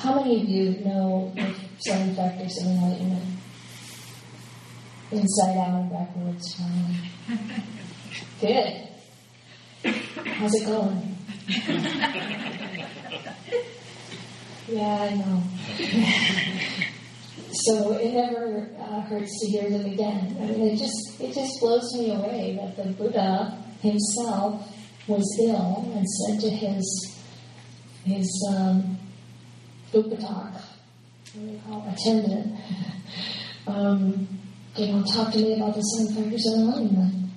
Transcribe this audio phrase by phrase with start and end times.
[0.00, 3.40] How many of you know factors of enlightenment?
[5.10, 6.94] Inside out and backwards, finally.
[8.40, 8.88] Good.
[10.34, 11.16] How's it going?
[14.68, 15.42] yeah, I know.
[17.50, 20.36] so it never uh, hurts to hear them again.
[20.40, 24.62] I mean, it just it just blows me away that the Buddha himself
[25.08, 27.16] was ill and said to his
[28.04, 28.97] his um,
[29.92, 30.60] upatak,
[31.92, 32.58] attendant,
[33.66, 34.28] um,
[34.76, 37.30] you know, talk to me about the seven factors of enlightenment.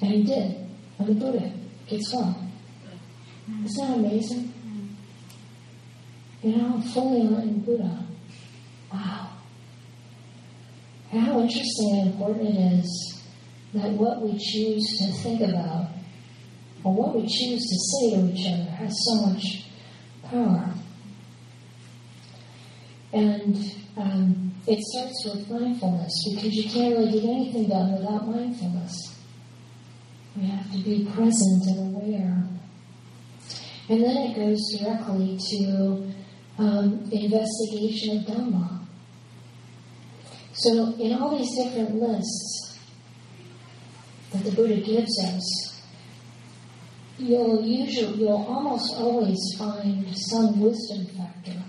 [0.00, 0.68] And he did.
[0.98, 1.52] And the Buddha
[1.86, 2.48] gets well.
[3.64, 4.52] Isn't that amazing?
[6.42, 8.06] You know, fully enlightened Buddha.
[8.92, 9.30] Wow.
[11.10, 13.22] How interesting and important it is
[13.72, 15.88] that what we choose to think about
[16.82, 19.64] or what we choose to say to each other has so much
[20.24, 20.73] power.
[23.14, 23.56] And
[23.96, 29.16] um, it starts with mindfulness because you can't really get anything done without mindfulness.
[30.36, 32.44] We have to be present and aware.
[33.88, 36.12] And then it goes directly to
[36.58, 38.80] um, investigation of Dhamma.
[40.54, 42.80] So, in all these different lists
[44.32, 45.82] that the Buddha gives us,
[47.18, 51.63] you'll usually, you'll almost always find some wisdom factor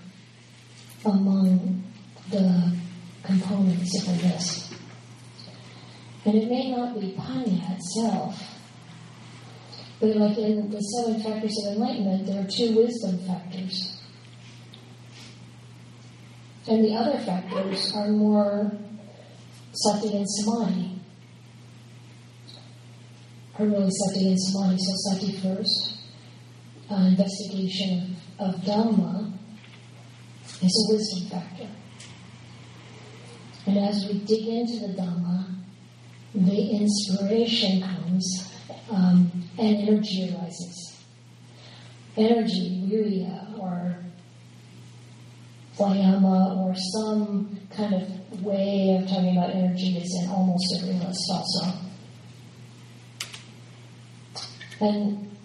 [1.06, 1.84] among
[2.31, 2.75] the
[3.23, 4.73] components of the list.
[6.25, 8.42] And it may not be panya itself,
[10.00, 14.02] but like in the seven factors of enlightenment, there are two wisdom factors.
[16.67, 18.72] And the other factors are more
[19.72, 21.00] sati and samadhi.
[23.59, 24.78] Are really sati and samadhi.
[24.80, 25.98] So sati first,
[26.89, 29.25] uh, investigation of, of Dhamma,
[30.61, 31.70] is a wisdom factor.
[33.67, 35.56] And as we dig into the Dhamma,
[36.36, 38.52] the inspiration comes
[38.89, 41.04] um, and energy arises.
[42.17, 43.98] Energy, virya, or
[45.77, 51.23] vayama, or some kind of way of talking about energy is in almost every list
[51.32, 51.73] also.
[54.82, 55.36] And,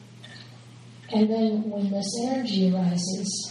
[1.13, 3.50] and then when this energy arises,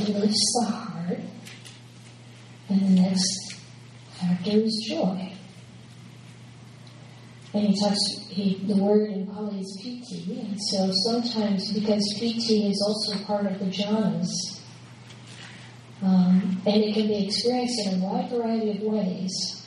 [0.00, 1.18] it lifts the heart.
[2.68, 3.60] And the next
[4.14, 5.32] factor is joy.
[7.54, 7.98] And he talks,
[8.28, 10.40] he, the word in Pali is piti.
[10.40, 14.26] And so sometimes, because piti is also part of the jhanas,
[16.02, 19.65] um, and it can be experienced in a wide variety of ways.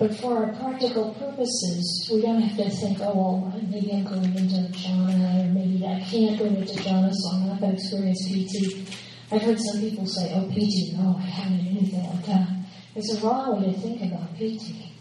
[0.00, 4.34] But for our practical purposes, we don't have to think, oh, well, maybe I'm going
[4.34, 8.26] into jhana, or maybe I can't go into jhana, so I'm not going to experience
[8.26, 8.86] piti.
[9.30, 12.48] I've heard some people say, oh, piti, no, I haven't anything like that.
[12.94, 14.94] It's a wrong way to think about piti.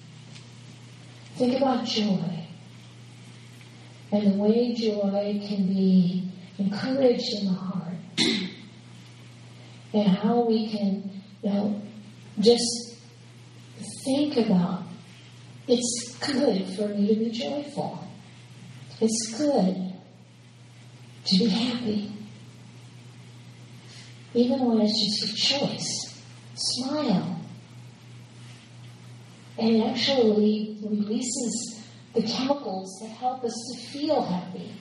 [1.38, 2.46] Think about joy.
[4.12, 7.96] And the way joy can be encouraged in the heart.
[9.94, 11.82] and how we can, you know,
[12.42, 12.98] just
[14.04, 14.89] think about
[15.70, 18.04] it's good for me to be joyful.
[19.00, 19.94] It's good
[21.26, 22.12] to be happy.
[24.34, 26.24] Even when it's just a choice.
[26.56, 27.40] Smile.
[29.60, 31.84] And it actually releases
[32.16, 34.72] the chemicals that help us to feel happy.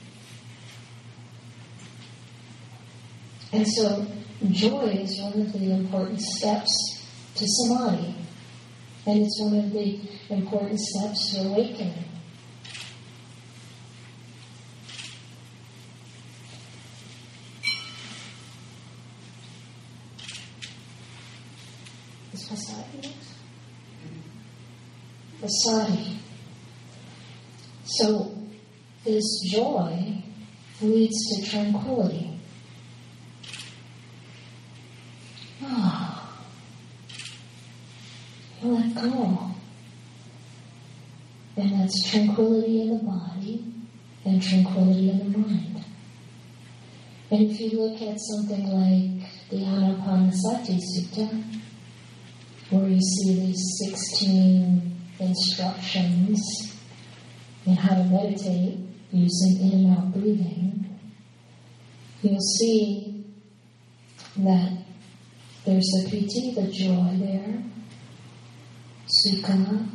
[3.52, 4.06] And so
[4.50, 8.14] joy is one of the important steps to samadhi.
[9.08, 9.98] And it's one of the
[10.28, 12.04] important steps to awakening.
[22.34, 22.50] Is?
[25.40, 26.16] passaddhi.
[27.86, 28.34] So,
[29.04, 30.22] this joy
[30.82, 32.37] leads to tranquility.
[38.74, 39.54] Let go.
[41.56, 43.64] And that's tranquility in the body
[44.24, 45.84] and tranquility in the mind.
[47.30, 51.44] And if you look at something like the Anapanasati Sutta,
[52.70, 53.62] where you see these
[53.92, 56.40] 16 instructions
[57.66, 58.78] in how to meditate
[59.10, 60.98] using in and out breathing,
[62.22, 63.24] you'll see
[64.36, 64.78] that
[65.64, 67.62] there's the piti, the joy there,
[69.08, 69.88] sukha,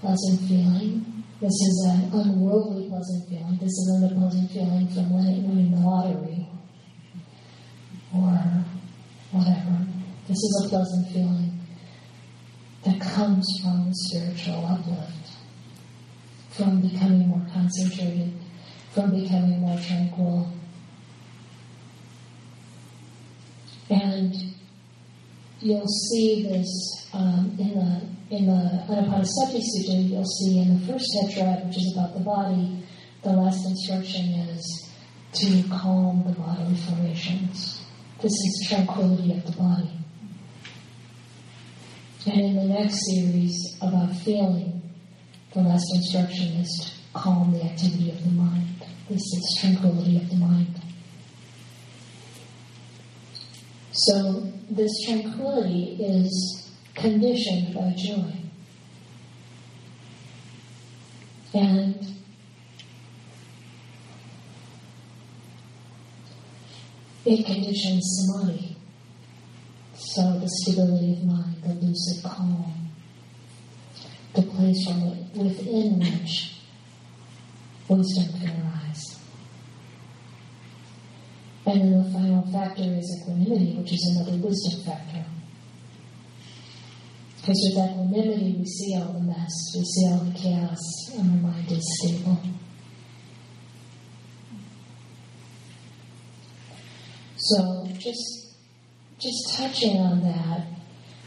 [0.00, 1.24] pleasant feeling.
[1.40, 3.58] This is an unworldly pleasant feeling.
[3.60, 6.48] This isn't a pleasant feeling from winning the lottery
[8.14, 8.64] or
[9.32, 9.86] whatever.
[10.28, 11.58] This is a pleasant feeling
[12.84, 15.36] that comes from spiritual uplift,
[16.50, 18.32] from becoming more concentrated,
[18.92, 20.52] from becoming more tranquil.
[23.90, 24.34] And
[25.62, 30.08] you'll see this um, in the in the Anapanasati Sutta.
[30.08, 32.82] You'll see in the first tetrad, which is about the body,
[33.22, 34.90] the last instruction is
[35.34, 37.80] to calm the bodily formations.
[38.20, 39.90] This is tranquility of the body.
[42.26, 44.82] And in the next series about feeling,
[45.54, 48.68] the last instruction is to calm the activity of the mind.
[49.08, 50.81] This is tranquility of the mind.
[53.92, 58.32] So this tranquility is conditioned by joy.
[61.54, 62.06] And
[67.26, 68.76] it conditions samadhi.
[69.94, 72.90] So the stability of mind, the lucid calm,
[74.34, 76.56] the place from within which
[77.88, 79.11] wisdom can arise.
[81.64, 85.24] And then the final factor is equanimity, which is another wisdom factor.
[87.36, 90.80] Because with equanimity, we see all the mess, we see all the chaos,
[91.16, 92.40] and our mind is stable.
[97.36, 98.54] So just
[99.18, 100.66] just touching on that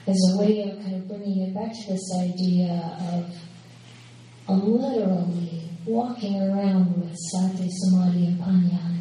[0.07, 3.33] as a way of kind of bringing it back to this idea of,
[4.47, 8.95] literally walking around with sati, samadhi, and panya.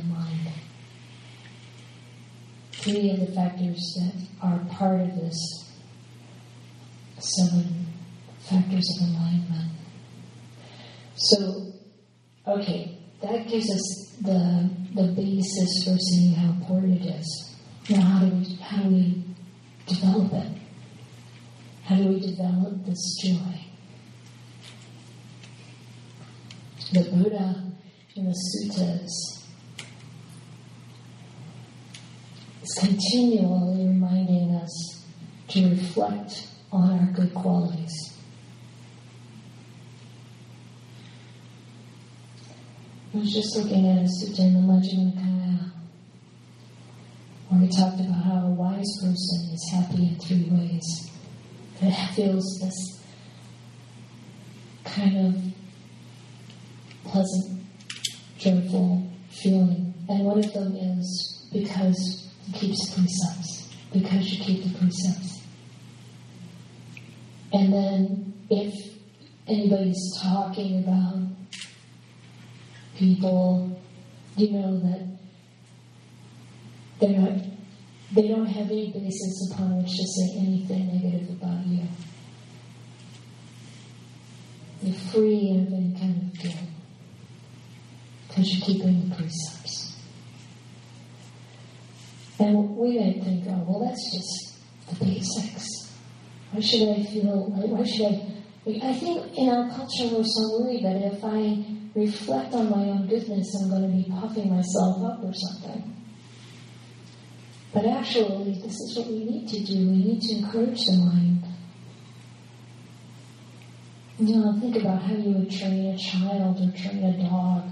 [2.84, 5.38] Three of the factors that are part of this
[7.19, 7.86] seven
[8.40, 9.70] factors of enlightenment.
[11.16, 11.72] So,
[12.46, 17.56] okay, that gives us the the basis for seeing how important it is.
[17.88, 19.25] Now, how do we how do we
[19.86, 20.58] develop it?
[21.84, 23.64] How do we develop this joy?
[26.92, 27.72] The Buddha
[28.14, 29.44] in the suttas
[32.79, 35.05] continually reminding us
[35.49, 37.93] to reflect on our good qualities.
[43.15, 45.71] I was just looking at a sutta in the Majjhima Nikaya
[47.49, 51.11] where we talked about how a wise person is happy in three ways.
[51.81, 53.05] It feels this
[54.85, 55.55] kind of
[57.05, 57.65] pleasant,
[58.38, 59.94] joyful feeling.
[60.09, 65.43] And one of them is because you keep the precepts, because you keep the precepts.
[67.52, 68.75] And then if
[69.46, 71.29] anybody's talking about
[72.96, 73.81] people,
[74.37, 75.06] you know, that
[77.00, 77.32] they're not,
[78.12, 81.87] they don't have any basis upon which to say anything negative about you.
[84.82, 86.56] You're free of any kind of guilt
[88.29, 89.63] because you're keeping the precepts.
[92.38, 94.58] And we might think, oh, well, that's just
[94.88, 95.69] the basics.
[96.50, 98.34] Why should I feel, why should I?
[98.66, 101.64] I think in our culture we're so worried that if I
[101.94, 105.94] reflect on my own goodness, I'm going to be puffing myself up or something.
[107.75, 109.74] But actually, this is what we need to do.
[109.74, 111.44] We need to encourage the mind.
[114.19, 117.70] You know, think about how you would train a child or train a dog.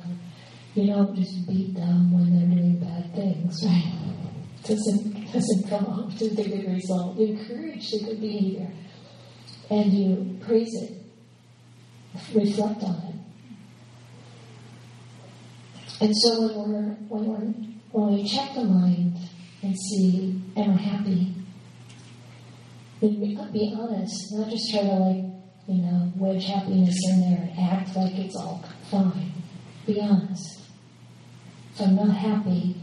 [0.74, 4.01] You don't just beat them when they're doing bad things, right?
[4.64, 7.18] Doesn't doesn't come up to the good result.
[7.18, 8.70] You encourage the good behavior,
[9.70, 10.92] and you praise it,
[12.34, 13.12] reflect on it.
[16.02, 17.52] And so when we're when we're
[17.92, 19.16] when we check the mind
[19.62, 21.34] and see am I happy,
[23.00, 23.08] we
[23.52, 25.24] be honest, not just try to like
[25.66, 29.32] you know wedge happiness in there and act like it's all fine.
[29.86, 30.60] Be honest.
[31.74, 32.76] If I'm not happy,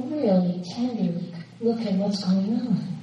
[0.00, 2.96] really tenderly look at what's going on.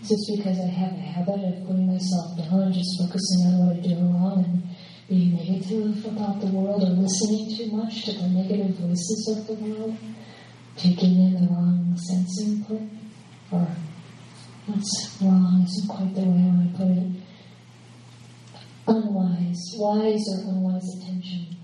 [0.00, 3.80] This because I have a habit of putting myself down just focusing on what I
[3.80, 4.62] do wrong and
[5.08, 9.54] being negative about the world or listening too much to the negative voices of the
[9.54, 9.96] world,
[10.76, 12.82] taking in the wrong sense input,
[13.50, 13.66] or
[14.66, 17.22] what's wrong isn't quite the way I want to put it.
[18.86, 21.56] Unwise, wise or unwise attention.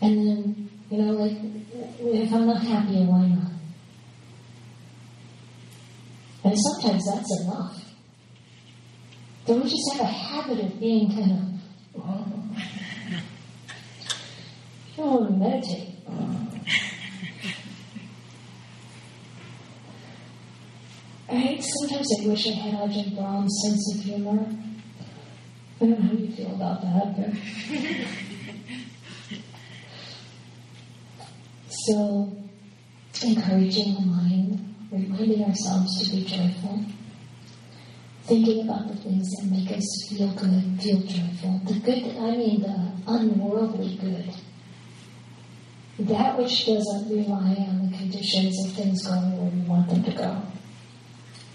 [0.00, 1.36] And then, you know, like,
[1.98, 3.50] if I'm not happy, why not?
[6.44, 7.84] And sometimes that's enough.
[9.44, 11.38] Then we just have a habit of being kind of,
[14.96, 15.88] Oh, meditate.
[21.28, 24.46] I sometimes I wish I had Ajahn Brahm's sense of humor.
[25.80, 27.30] I don't know how you feel about that, but
[31.86, 32.32] so
[33.22, 36.84] encouraging the mind, reminding ourselves to be joyful,
[38.24, 41.60] thinking about the things that make us feel good, feel joyful.
[41.66, 44.34] The good, I mean the unworldly good.
[46.08, 50.12] That which doesn't rely on the conditions of things going where we want them to
[50.12, 50.42] go.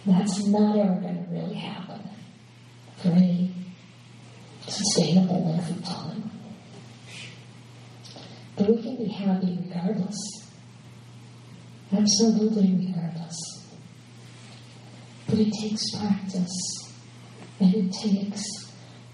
[0.06, 2.10] That's not ever going to really happen
[2.98, 3.54] for any
[4.68, 6.32] sustainable length of time.
[8.56, 9.58] But we can be happy
[9.90, 10.18] regardless.
[11.92, 13.38] Absolutely regardless.
[15.28, 16.94] But it takes practice
[17.60, 18.44] and it takes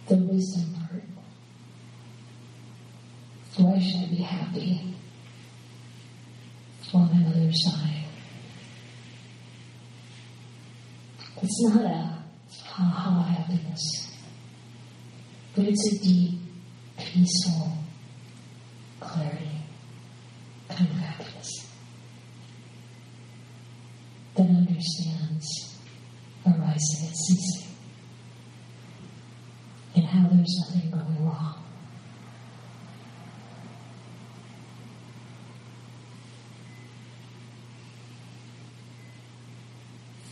[0.07, 1.03] the wisdom part.
[3.57, 4.95] Why should I be happy
[6.93, 8.03] on my mother's side?
[11.41, 12.23] It's not a
[12.63, 14.15] ha ha happiness,
[15.55, 16.39] but it's a deep,
[16.97, 17.77] peaceful
[18.99, 19.64] clarity
[20.73, 21.67] happiness
[24.35, 25.77] that understands
[26.45, 27.71] arising and ceasing
[29.95, 31.61] and how there's nothing going wrong.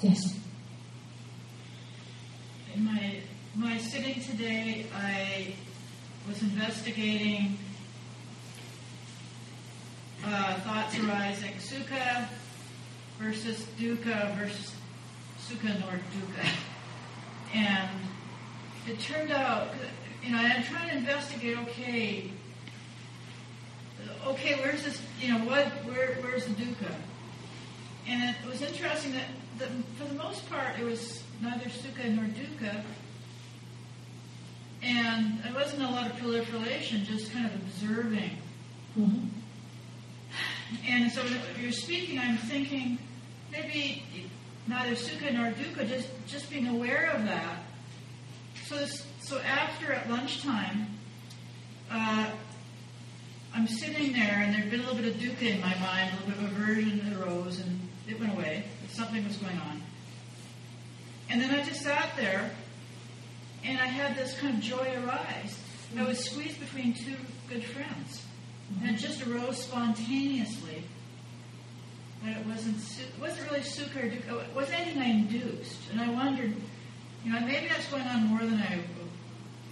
[0.01, 0.37] Yes.
[2.75, 3.21] In my
[3.55, 5.53] my sitting today, I
[6.27, 7.57] was investigating
[10.33, 12.27] uh, thoughts arising sukha
[13.19, 14.73] versus dukkha versus
[15.39, 16.49] sukha nor dukkha,
[17.53, 17.89] and
[18.87, 19.69] it turned out,
[20.23, 21.57] you know, I'm trying to investigate.
[21.59, 22.31] Okay,
[24.25, 25.01] okay, where's this?
[25.21, 25.67] You know, what?
[25.85, 26.15] Where?
[26.21, 26.95] Where's the dukkha?
[28.07, 29.27] And it was interesting that,
[29.59, 32.83] that for the most part, it was neither sukha nor dukkha.
[34.81, 38.31] And it wasn't a lot of proliferation, just kind of observing.
[38.99, 39.27] Mm-hmm.
[40.87, 42.97] And so when you're speaking, I'm thinking
[43.51, 44.03] maybe
[44.67, 47.63] neither sukha nor dukkha, just, just being aware of that.
[48.65, 50.87] So, this, so after at lunchtime,
[51.91, 52.31] uh,
[53.53, 56.27] I'm sitting there, and there'd been a little bit of dukkha in my mind, a
[56.27, 58.63] little bit of aversion arose, and it went away.
[58.89, 59.81] Something was going on.
[61.29, 62.51] And then I just sat there,
[63.63, 65.59] and I had this kind of joy arise.
[65.97, 67.15] I was squeezed between two
[67.47, 68.25] good friends,
[68.81, 70.83] and it just arose spontaneously.
[72.23, 74.43] But it wasn't it wasn't really sukha or dukkha.
[74.47, 76.55] It wasn't anything I induced, and I wondered,
[77.25, 78.79] you know, maybe that's going on more than I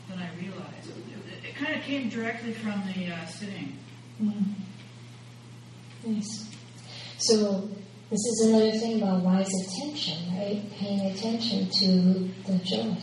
[0.10, 0.89] than I realized.
[0.89, 3.77] It, it kind of came directly from the uh, sitting.
[4.22, 4.53] Mm.
[6.05, 6.50] Nice.
[7.17, 7.70] So
[8.10, 10.62] this is another thing about wise attention, right?
[10.74, 12.98] Paying attention to the joy.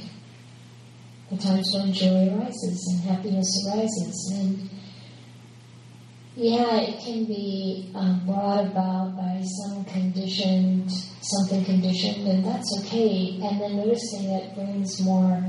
[1.30, 4.32] The times when joy arises and happiness arises.
[4.34, 4.68] And
[6.38, 10.88] yeah, it can be um, brought about by some conditioned,
[11.20, 13.40] something conditioned, and that's okay.
[13.42, 15.42] And then noticing it brings more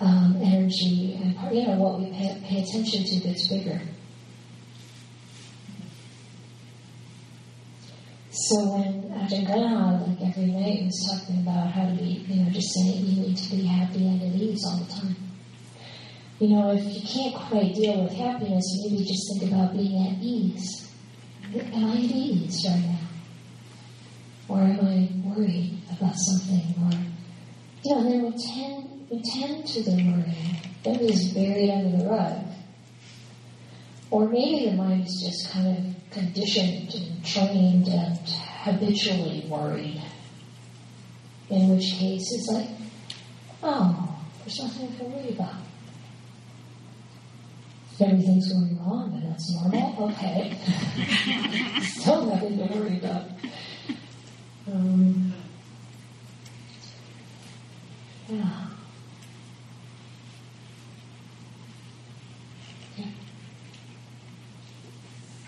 [0.00, 3.80] um, energy, and you know what we pay, pay attention to gets bigger.
[8.32, 12.50] So when Ajahn Gunha, like every night, was talking about how to be, you know,
[12.50, 15.23] just saying you need to be happy and at ease all the time.
[16.40, 20.20] You know, if you can't quite deal with happiness, maybe just think about being at
[20.20, 20.92] ease.
[21.54, 22.98] Am I at ease right now?
[24.48, 26.74] Or am I worried about something?
[26.82, 26.90] Or,
[27.84, 30.34] you know, and then we tend, we tend to the worry.
[30.82, 32.44] That is buried under the rug.
[34.10, 38.18] Or maybe the mind is just kind of conditioned and trained and
[38.64, 40.02] habitually worried.
[41.48, 42.68] In which case it's like,
[43.62, 45.54] oh, there's nothing to worry about.
[48.00, 50.10] Everything's going wrong, but that's normal.
[50.10, 50.56] Okay.
[51.82, 53.26] Still nothing to worry about.
[54.66, 55.32] Um,
[58.28, 58.66] yeah.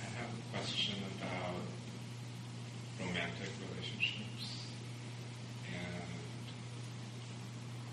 [0.00, 1.56] I have a question about
[3.00, 4.66] romantic relationships
[5.72, 6.04] and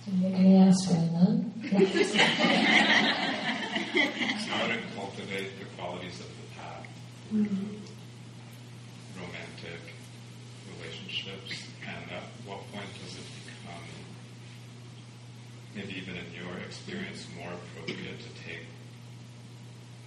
[0.05, 1.39] So you're going to ask for a nun?
[4.53, 6.87] how to cultivate the qualities of the path
[7.33, 7.65] Mm-hmm.
[9.17, 9.81] romantic
[10.77, 13.87] relationships and at what point does it become
[15.75, 18.65] maybe even in your experience more appropriate to take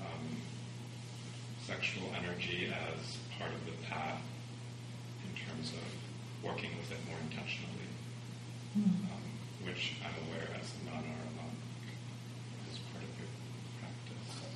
[0.00, 0.36] um,
[1.66, 2.04] sexual
[2.46, 4.20] energy as part of the path
[5.24, 7.88] in terms of working with it more intentionally,
[8.76, 9.02] um,
[9.64, 11.58] which I'm aware as a non-RA monk
[12.70, 13.28] is part of your
[13.80, 14.46] practice.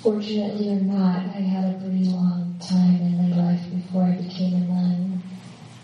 [0.00, 4.54] Fortunately or not, I had a pretty long time in my life before I became
[4.54, 5.22] a nun,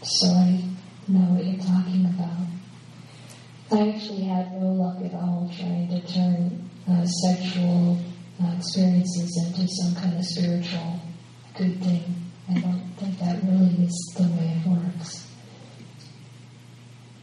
[0.03, 0.63] so I
[1.09, 2.47] know what you're talking about.
[3.71, 7.99] I actually had no luck at all trying to turn uh, sexual
[8.43, 11.01] uh, experiences into some kind of spiritual
[11.57, 12.05] good thing.
[12.49, 15.27] I don't think that really is the way it works.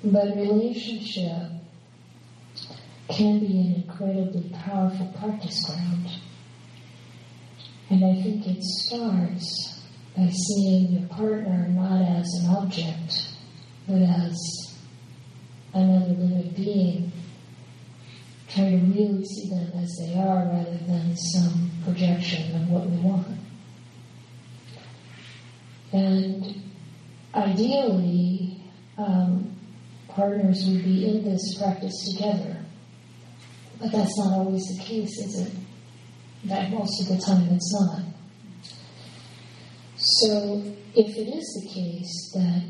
[0.03, 0.35] But
[1.15, 1.51] relationship
[3.09, 6.09] can be an incredibly powerful practice ground.
[7.89, 9.83] And I think it starts
[10.17, 13.29] by seeing your partner not as an object,
[13.87, 14.35] but as
[15.73, 17.11] another living being,
[18.49, 22.97] trying to really see them as they are rather than some projection of what we
[22.97, 23.27] want.
[25.93, 26.61] And
[27.35, 28.63] ideally,
[28.97, 29.54] um,
[30.15, 32.57] partners would be in this practice together.
[33.79, 35.53] But that's not always the case, is it?
[36.45, 38.01] That most of the time it's not.
[39.97, 40.63] So
[40.95, 42.63] if it is the case that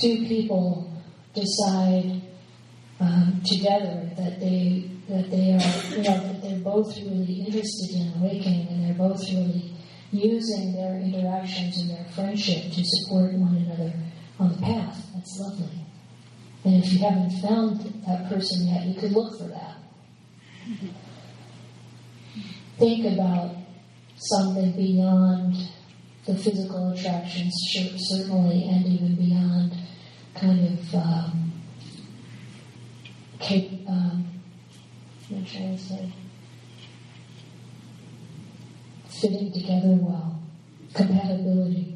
[0.00, 0.90] two people
[1.34, 2.22] decide
[3.00, 8.12] um, together that they that they are you know that they're both really interested in
[8.20, 9.74] awakening and they're both really
[10.12, 13.92] using their interactions and their friendship to support one another
[14.38, 15.06] on the path.
[15.14, 15.85] That's lovely.
[16.66, 19.76] And if you haven't found that person yet, you could look for that.
[22.76, 23.54] Think about
[24.16, 25.54] something beyond
[26.26, 27.54] the physical attractions,
[27.98, 29.76] certainly, and even beyond
[30.34, 31.52] kind of um,
[33.38, 34.26] cap- um,
[35.28, 36.12] what say?
[39.20, 40.42] Fitting together well,
[40.94, 41.94] compatibility,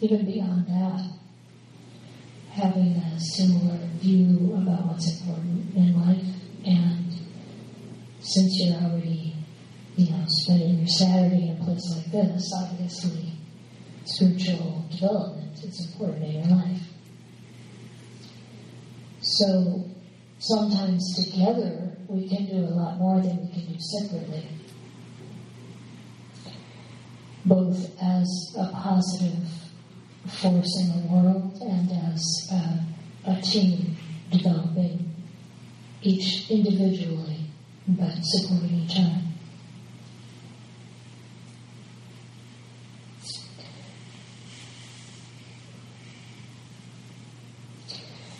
[0.00, 1.21] even beyond that
[2.52, 6.24] having a similar view about what's important in life.
[6.66, 7.12] And
[8.20, 9.34] since you're already,
[9.96, 13.32] you know, spending your Saturday in a place like this, obviously
[14.04, 16.82] spiritual development is important in your life.
[19.20, 19.88] So
[20.38, 24.46] sometimes together we can do a lot more than we can do separately.
[27.46, 29.61] Both as a positive
[30.28, 33.96] force in the world and as a, a team
[34.30, 35.10] developing
[36.02, 37.46] each individually
[37.86, 39.22] but supporting each other.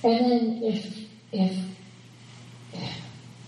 [0.05, 0.99] And then if
[1.33, 1.57] if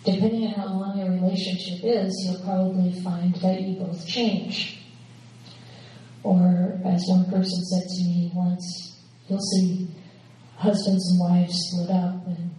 [0.05, 4.84] depending on how long your relationship is, you'll probably find that you both change.
[6.25, 9.87] Or, as one person said to me once, you'll see
[10.57, 12.51] husbands and wives split up, and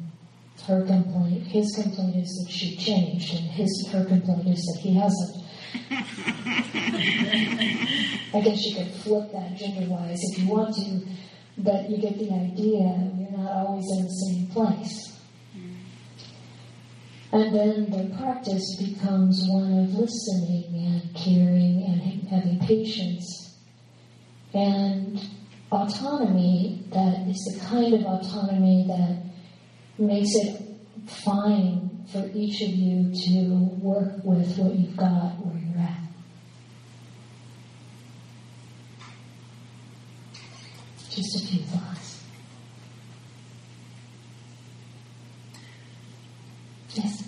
[0.68, 4.94] her complaint, his complaint is that she changed, and his her complaint is that he
[4.94, 5.44] hasn't.
[8.36, 11.02] I guess you could flip that gender-wise if you want to,
[11.58, 13.12] but you get the idea.
[13.18, 15.20] You're not always in the same place.
[15.58, 15.78] Mm.
[17.32, 23.45] And then the practice becomes one of listening and caring and having patience
[24.56, 25.20] and
[25.70, 29.22] autonomy that is the kind of autonomy that
[29.98, 30.62] makes it
[31.08, 36.00] fine for each of you to work with what you've got where you're at.
[41.10, 42.24] Just a few thoughts.
[46.94, 47.28] Yes.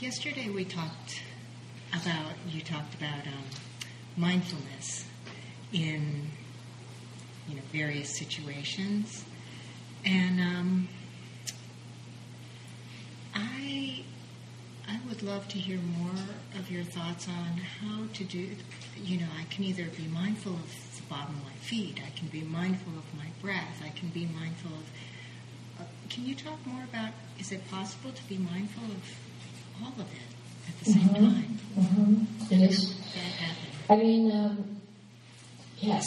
[0.00, 1.20] Yesterday we talked
[1.92, 3.44] about, you talked about um,
[4.16, 5.04] mindfulness
[5.72, 6.30] in
[7.48, 9.24] you know, various situations.
[10.04, 10.88] And um,
[13.34, 14.04] I,
[14.88, 16.12] I would love to hear more
[16.58, 18.50] of your thoughts on how to do,
[19.02, 22.28] you know, I can either be mindful of the bottom of my feet, I can
[22.28, 26.84] be mindful of my breath, I can be mindful of, uh, can you talk more
[26.84, 31.24] about, is it possible to be mindful of all of it at the same mm-hmm.
[31.24, 31.58] time?
[31.78, 32.54] Mm-hmm.
[32.54, 32.94] It is.
[33.88, 34.80] I mean, um,
[35.78, 36.06] yes,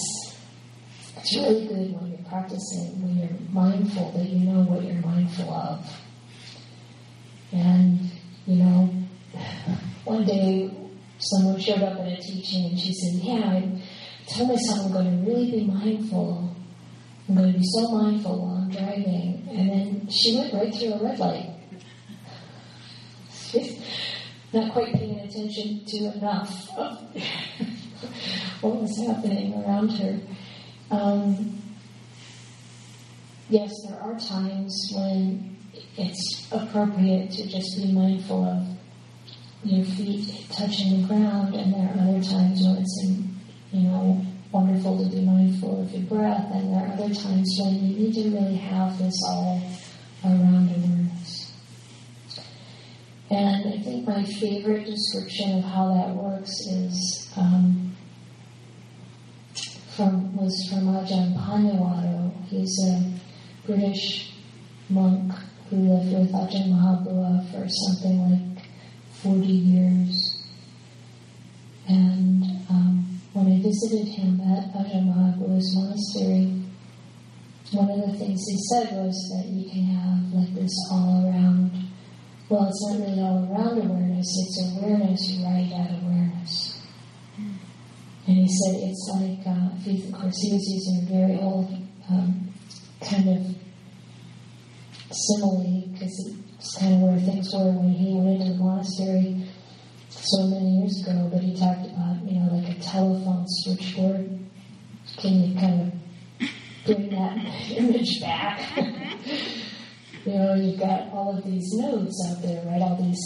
[1.19, 5.51] it's really good when you're practicing, when you're mindful, that you know what you're mindful
[5.51, 5.85] of.
[7.51, 7.99] And,
[8.45, 8.93] you know,
[10.03, 10.71] one day
[11.17, 13.81] someone showed up at a teaching and she said, Yeah, I
[14.27, 16.55] told myself I'm going to really be mindful.
[17.27, 19.47] I'm going to be so mindful while I'm driving.
[19.49, 21.53] And then she went right through a red light.
[23.31, 23.81] She's
[24.53, 26.69] not quite paying attention to enough.
[28.61, 30.19] what was happening around her.
[30.89, 31.61] Um,
[33.49, 35.57] yes, there are times when
[35.97, 38.67] it's appropriate to just be mindful of
[39.63, 43.05] your feet touching the ground, and there are other times when it's,
[43.71, 47.75] you know, wonderful to be mindful of your breath, and there are other times when
[47.75, 49.61] you need to really have this all
[50.23, 51.51] around awareness.
[53.29, 57.86] And I think my favorite description of how that works is um,
[59.97, 62.31] from was from Ajahn Pannavaddho.
[62.45, 63.01] He's a
[63.65, 64.31] British
[64.89, 65.33] monk
[65.69, 68.63] who lived with Ajahn Mahabua for something like
[69.23, 70.43] 40 years.
[71.89, 76.61] And um, when I visited him at Ajahn Mahabua's monastery,
[77.71, 81.71] one of the things he said was that you can have like this all around,
[82.49, 86.76] well, it's not really all around awareness, it's awareness right at awareness.
[88.27, 91.71] And he said it's like, uh, of course, he was using a very old
[92.09, 92.53] um,
[93.01, 93.55] kind of
[95.11, 99.47] simile because it's kind of where things were when he went into the monastery
[100.09, 101.29] so many years ago.
[101.31, 104.39] But he talked about, you know, like a telephone switchboard.
[105.17, 105.97] Can you kind of
[106.87, 107.37] bring that
[107.71, 108.77] image back.
[110.25, 112.81] you know, you've got all of these nodes out there, right?
[112.81, 113.21] All these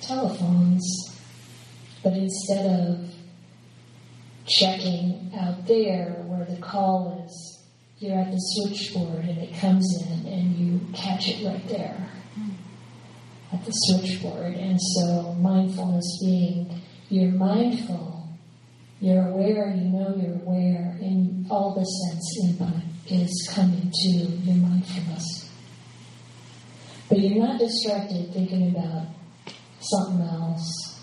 [0.00, 0.84] telephones.
[2.04, 3.14] But instead of
[4.46, 7.64] checking out there where the call is,
[7.98, 12.08] you're at the switchboard and it comes in and you catch it right there
[13.52, 14.54] at the switchboard.
[14.54, 18.12] And so mindfulness being you're mindful
[19.02, 24.54] you're aware, you know you're aware, and all the sense input is coming to your
[24.54, 25.50] mindfulness.
[27.08, 29.08] But you're not distracted thinking about
[29.80, 31.00] something else.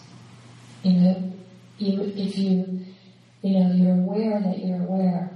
[0.84, 1.34] You know,
[1.78, 2.86] you, if you,
[3.42, 5.32] you know, you're aware that you're aware,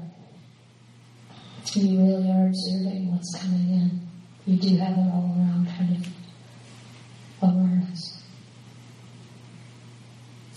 [1.76, 4.02] you really are observing what's coming in.
[4.46, 8.22] You do have an all around kind of awareness.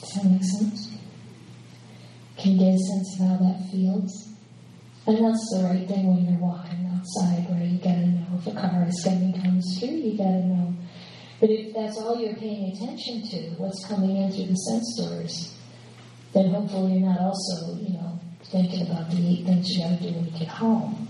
[0.01, 0.93] Does that make sense?
[2.37, 4.29] Can you get a sense of how that feels?
[5.07, 8.53] And that's the right thing when you're walking outside, where you gotta know if a
[8.53, 10.75] car is coming down the street, you gotta know.
[11.41, 15.56] But if that's all you're paying attention to, what's coming in through the sense doors,
[16.37, 20.13] then hopefully you're not also, you know, thinking about the eight things you gotta do
[20.13, 21.09] when you get home.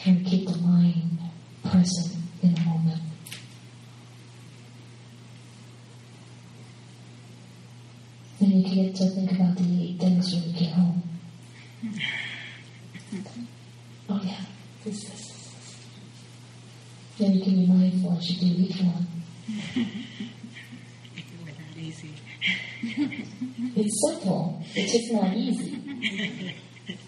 [0.00, 1.18] Trying to keep the mind
[1.68, 3.02] present in the moment.
[8.38, 11.02] Then you can get to think about the eight things when you get home.
[14.12, 14.40] Oh yeah,
[14.84, 15.04] this.
[17.16, 19.06] Then you can be mindful as you do each one.
[21.14, 22.14] If it were that easy.
[22.82, 24.62] It's simple.
[24.74, 25.74] It's just not easy.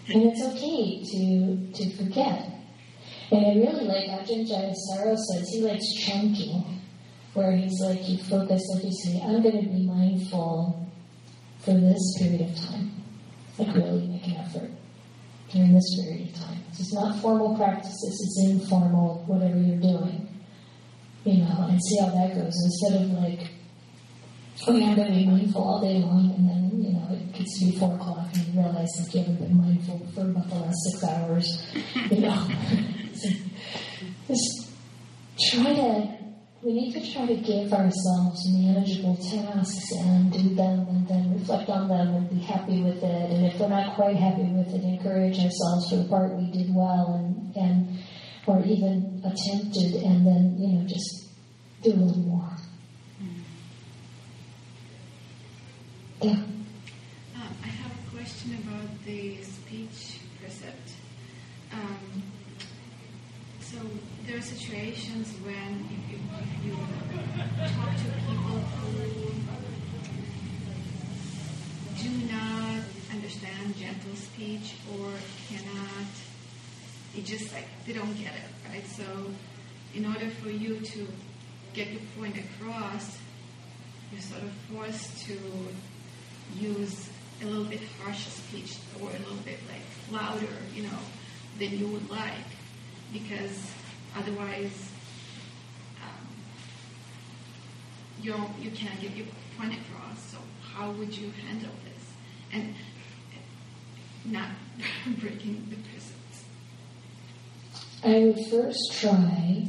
[0.07, 2.49] And it's okay to to forget.
[3.31, 6.81] And I really like Ajahn Jayasaro says he likes chunking,
[7.33, 10.87] where he's like you focus, like you say, I'm going to be mindful
[11.59, 12.91] for this period of time.
[13.57, 14.71] Like really make an effort
[15.51, 16.59] during this period of time.
[16.69, 20.27] This is not formal practices, it's informal, whatever you're doing.
[21.23, 22.53] You know, and see how that goes.
[22.65, 23.47] Instead of like,
[24.67, 27.31] oh yeah, I'm going to be mindful all day long, and then, you know, it
[27.33, 30.49] gets to be four o'clock and you realize that you haven't been mindful for about
[30.49, 31.67] the last six hours.
[32.11, 32.47] You know,
[34.27, 34.69] just
[35.51, 36.23] try to
[36.63, 41.69] we need to try to give ourselves manageable tasks and do them and then reflect
[41.69, 43.31] on them and be happy with it.
[43.31, 46.73] And if we're not quite happy with it, encourage ourselves for the part we did
[46.73, 47.99] well and, and
[48.47, 51.27] or even attempted and then, you know, just
[51.81, 52.57] do a little more.
[53.21, 53.43] Mm.
[56.21, 56.43] Yeah.
[58.43, 60.89] Question about the speech precept.
[61.71, 62.23] Um,
[63.61, 63.77] so
[64.27, 68.91] there are situations when if you, if you talk to people who
[72.03, 75.07] do not understand gentle speech or
[75.47, 76.11] cannot,
[77.15, 78.85] it just like they don't get it, right?
[78.87, 79.05] So
[79.95, 81.07] in order for you to
[81.73, 83.17] get your point across,
[84.11, 85.39] you're sort of forced to
[86.59, 87.09] use
[87.41, 90.99] a little bit harsher speech or a little bit like louder, you know,
[91.59, 92.31] than you would like
[93.11, 93.71] because
[94.17, 94.89] otherwise
[96.01, 96.27] um,
[98.21, 100.31] you you can't get your point across.
[100.31, 100.37] So
[100.73, 102.13] how would you handle this
[102.51, 102.73] and
[104.25, 104.49] not
[105.19, 106.43] breaking the precepts?
[108.03, 109.67] I would first try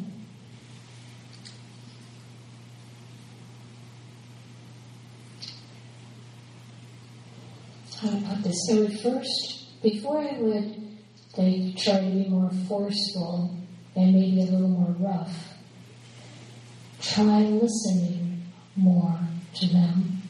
[8.42, 8.56] this.
[8.70, 10.84] I would first, before I would
[11.36, 13.56] like try to be more forceful
[13.96, 15.54] and maybe a little more rough,
[17.00, 18.42] try listening
[18.76, 19.18] more
[19.54, 20.22] to them,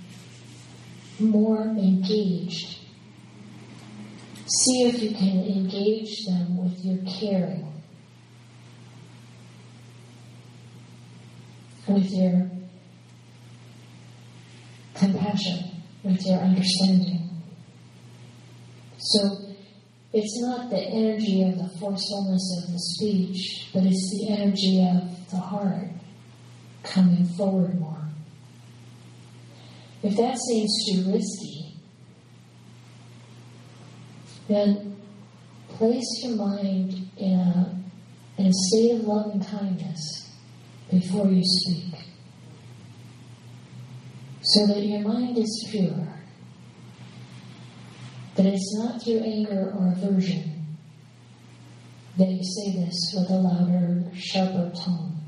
[1.19, 2.79] more engaged.
[4.47, 7.73] See if you can engage them with your caring,
[11.89, 12.51] with your
[14.95, 17.24] compassion, with your understanding.
[19.05, 19.39] So
[20.15, 25.31] it's not the energy of the forcefulness of the speech, but it's the energy of
[25.31, 25.89] the heart
[26.83, 28.09] coming forward more.
[30.03, 31.77] If that seems too risky,
[34.49, 34.97] then
[35.69, 37.83] place your mind in a,
[38.39, 40.31] in a state of loving kindness
[40.91, 41.95] before you speak
[44.43, 46.24] so that your mind is pure.
[48.37, 50.55] That it's not through anger or aversion
[52.17, 55.21] that you say this with a louder, sharper tone.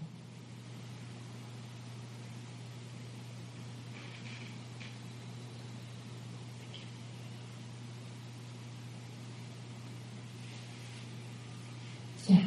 [12.29, 12.42] Yeah.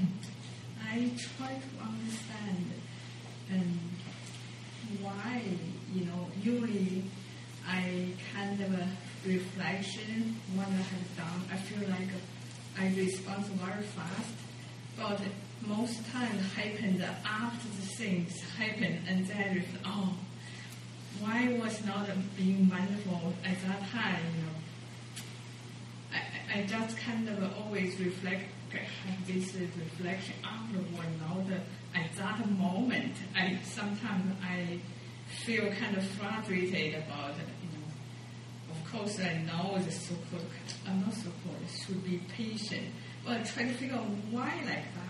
[0.82, 2.74] I try to understand
[3.54, 3.80] um,
[5.02, 5.42] why,
[5.94, 7.04] you know, usually
[7.68, 8.90] I kind of a
[9.26, 11.42] reflection what I have done.
[11.52, 12.10] I feel like
[12.80, 14.34] I respond very fast,
[14.98, 15.20] but
[15.66, 20.16] most times happens after the things happen and then oh,
[21.20, 24.60] why was not being mindful at that time, you know.
[26.14, 31.46] I, I just kind of always reflect, have this reflection afterward, not
[31.96, 33.16] at that moment.
[33.36, 34.80] I sometimes I
[35.44, 37.59] feel kind of frustrated about it,
[38.92, 40.46] course, I know the so-called,
[40.88, 42.88] I'm not so-called, should be patient,
[43.26, 45.10] but I try to figure out why like that.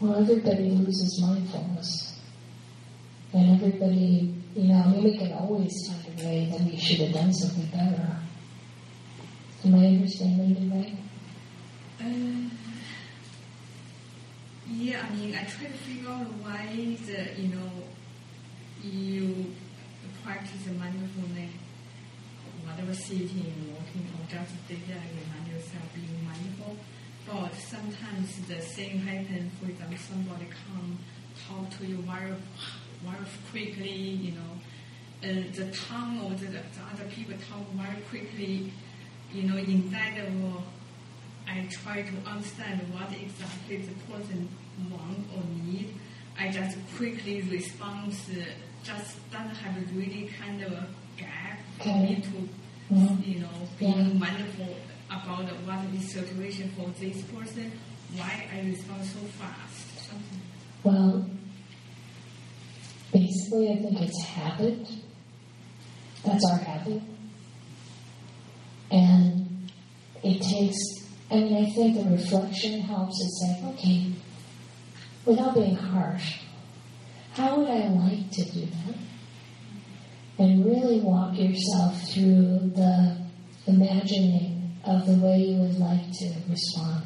[0.00, 2.20] Well, everybody loses mindfulness.
[3.32, 7.00] And everybody, you know, I mean, we can always find a way that we should
[7.00, 8.16] have done something better.
[9.64, 10.96] Am I understanding you right?
[12.00, 12.48] Uh,
[14.70, 17.70] yeah, I mean, I try to figure out why the, you know,
[18.82, 19.54] you
[20.28, 21.52] practice mindfulness,
[22.62, 26.76] whatever sitting, walking, or just there, remind yourself being mindful.
[27.26, 30.98] But sometimes the same happens, for example, somebody come
[31.48, 32.34] talk to you very,
[33.02, 34.52] very quickly, you know,
[35.24, 36.60] uh, the tongue or the, the
[36.92, 38.70] other people talk very quickly,
[39.32, 40.62] you know, instead of
[41.48, 44.46] I try to understand what exactly the person
[44.90, 45.94] want or need.
[46.38, 48.42] I just quickly respond, uh,
[48.84, 50.86] just don't have a really kind of a
[51.16, 52.48] gap for me to,
[52.94, 53.26] Mhm.
[53.26, 54.74] you know, being mindful
[55.10, 57.72] about what is the situation for this person,
[58.16, 60.08] why I respond so fast.
[60.08, 60.40] Something.
[60.84, 61.26] Well,
[63.12, 64.88] basically, I think it's habit.
[66.24, 67.02] That's our habit.
[68.90, 69.70] And
[70.22, 70.78] it takes,
[71.30, 73.20] I mean, I think the reflection helps.
[73.20, 74.12] It's like, okay,
[75.24, 76.38] without being harsh,
[77.38, 78.94] how would I like to do that?
[80.40, 83.16] And really walk yourself through the
[83.68, 87.04] imagining of the way you would like to respond.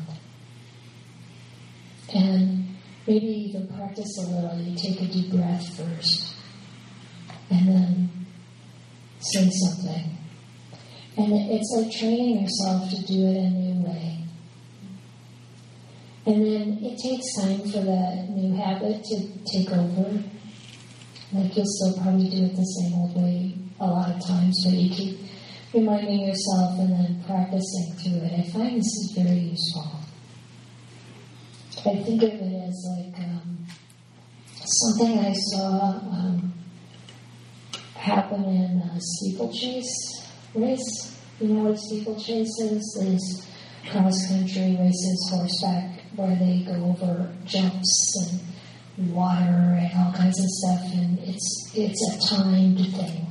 [2.15, 4.59] And maybe even practice a little.
[4.59, 6.35] You take a deep breath first,
[7.51, 8.11] and then
[9.19, 10.17] say something.
[11.19, 14.22] And it's like training yourself to do it a new way.
[16.25, 20.23] And then it takes time for that new habit to take over.
[21.33, 24.75] Like you'll still probably do it the same old way a lot of times, but
[24.75, 25.19] you keep
[25.75, 28.33] reminding yourself and then practicing through it.
[28.39, 30.03] I find this is very useful.
[31.85, 33.67] I think of it as like um,
[34.65, 36.53] something I saw um,
[37.95, 41.19] happen in a steeplechase race.
[41.41, 42.99] You know what steeplechase is?
[43.03, 43.49] Is
[43.91, 48.41] cross country races, horseback, where they go over jumps
[48.97, 53.27] and water and all kinds of stuff, and it's it's a timed thing.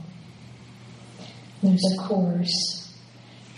[1.62, 2.98] There's a course,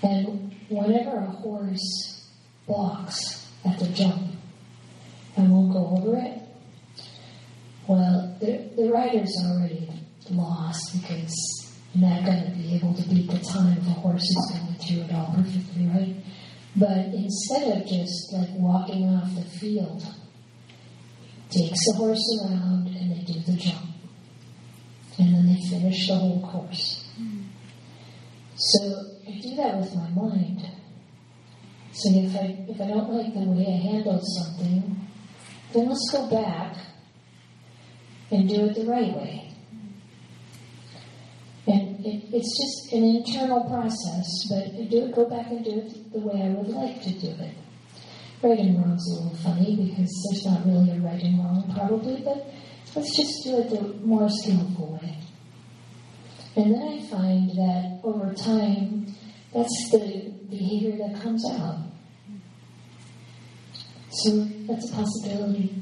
[0.01, 2.29] and whenever a horse
[2.67, 4.31] balks at the jump
[5.37, 6.41] and won't go over it,
[7.87, 9.89] well, the, the rider's already
[10.31, 11.33] lost because
[11.93, 15.01] you're not going to be able to beat the time the horse is going through
[15.03, 16.15] it all perfectly, right?
[16.75, 20.03] But instead of just like walking off the field,
[21.49, 23.85] takes the horse around and they do the jump.
[25.19, 27.07] And then they finish the whole course.
[28.55, 28.79] So
[29.27, 30.67] I do that with my mind.
[31.91, 35.07] So if I if I don't like the way I handle something,
[35.73, 36.75] then let's go back
[38.31, 39.52] and do it the right way.
[42.05, 46.41] It, it's just an internal process, but do go back and do it the way
[46.41, 47.55] I would like to do it.
[48.41, 52.21] Right and wrong's a little funny because there's not really a right and wrong, probably,
[52.21, 52.45] but
[52.93, 55.17] let's just do it the more skillful way.
[56.55, 59.07] And then I find that over time,
[59.53, 61.77] that's the behavior that comes out.
[64.11, 65.81] So that's a possibility.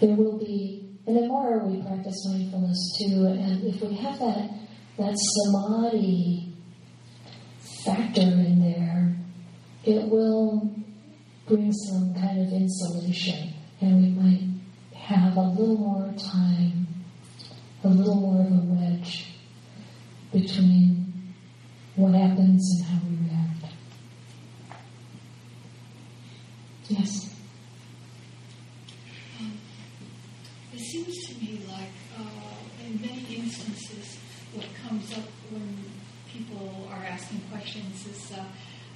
[0.00, 4.50] There will be, and the more we practice mindfulness too, and if we have that
[4.98, 6.54] that samadhi
[7.84, 9.16] factor in there,
[9.84, 10.70] it will
[11.48, 14.48] bring some kind of insulation, and we might
[14.94, 16.86] have a little more time,
[17.82, 19.34] a little more of a wedge
[20.32, 21.34] between
[21.96, 23.74] what happens and how we react.
[26.88, 27.34] Yes.
[29.40, 29.58] Um,
[30.72, 34.18] it seems to me like, uh, in many instances,
[34.52, 35.78] what comes up when
[36.30, 38.44] people are asking questions is uh,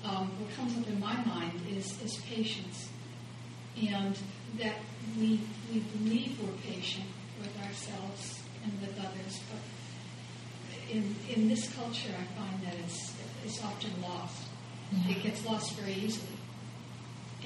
[0.07, 2.91] um, what comes up in my mind is, is patience.
[3.81, 4.15] And
[4.59, 4.77] that
[5.19, 5.41] we,
[5.73, 7.07] we believe we're patient
[7.41, 13.65] with ourselves and with others, but in, in this culture, I find that it's, it's
[13.65, 14.43] often lost.
[14.93, 15.17] Yeah.
[15.17, 16.37] It gets lost very easily.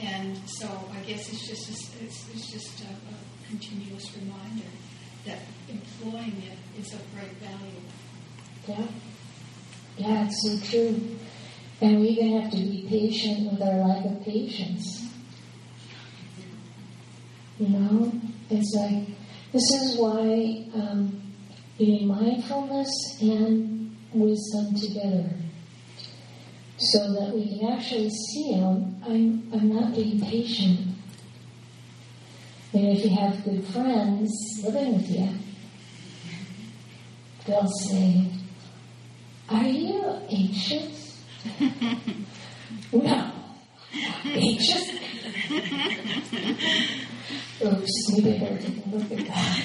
[0.03, 4.71] And so I guess it's just a, it's, it's just a, a continuous reminder
[5.27, 7.81] that employing it is of great value.
[8.67, 8.87] Yeah.
[9.99, 11.19] Yeah, it's so true.
[11.81, 15.09] And we even have to be patient with our lack of patience.
[17.59, 18.13] You know,
[18.49, 19.09] it's like
[19.53, 21.21] this is why um,
[21.79, 22.89] need mindfulness
[23.21, 25.31] and wisdom together,
[26.79, 29.03] so that we can actually see them.
[29.05, 30.97] I'm I'm not being patient.
[32.72, 34.30] And if you have good friends
[34.62, 35.28] living with you,
[37.46, 38.26] they'll say,
[39.48, 41.20] "Are you anxious?"
[42.92, 43.33] no,
[44.24, 44.88] anxious.
[47.62, 49.61] Oops, I better look at that.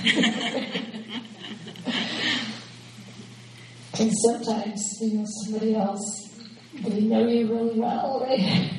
[3.99, 6.03] and sometimes, you know, somebody else,
[6.73, 8.71] they know you really well, right?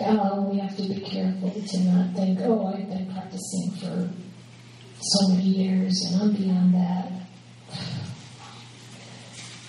[0.00, 4.10] Uh, we have to be careful to not think, oh, I've been practicing for
[5.00, 7.12] so many years and I'm beyond that.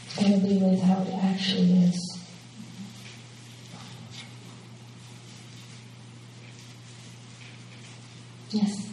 [0.06, 2.20] It's going to be with how it actually is.
[8.52, 8.90] Yes.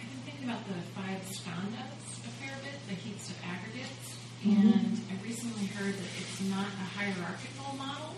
[0.00, 4.74] I've been thinking about the five skandhas a fair bit, the heaps of aggregates, Mhm.
[4.74, 8.13] and I recently heard that it's not a hierarchical model,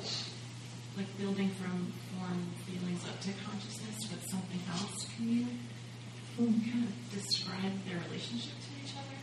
[0.96, 5.06] like building from form feelings up to consciousness, but something else.
[5.16, 5.46] Can you
[6.36, 9.16] kind of describe their relationship to each other?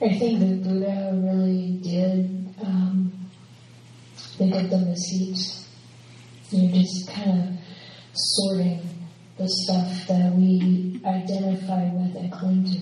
[0.00, 3.12] I think the Buddha really did um,
[4.16, 5.68] think of them as heaps.
[6.50, 7.58] You're just kind of
[8.12, 8.80] sorting
[9.36, 12.78] the stuff that we identify with and cling to.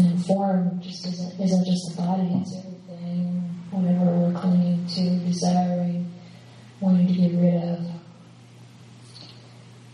[0.00, 2.71] And form just isn't, isn't just the body, it's
[3.02, 6.12] everything, whatever we're clinging to, desiring,
[6.80, 7.78] wanting to get rid of.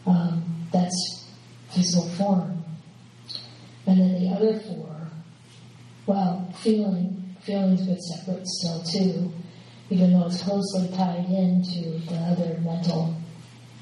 [0.06, 1.26] Um, that's
[1.70, 2.64] physical form.
[3.86, 5.08] And then the other four,
[6.06, 9.32] well, feeling, feeling's bit separate still too,
[9.90, 13.14] even though it's closely tied into the other mental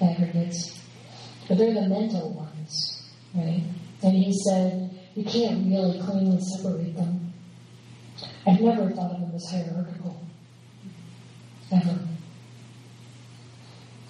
[0.00, 0.80] aggregates.
[1.48, 3.62] But they're the mental ones, right?
[4.02, 7.25] And he said, you can't really cleanly separate them.
[8.46, 10.20] I've never thought of them as hierarchical.
[11.72, 11.99] Ever.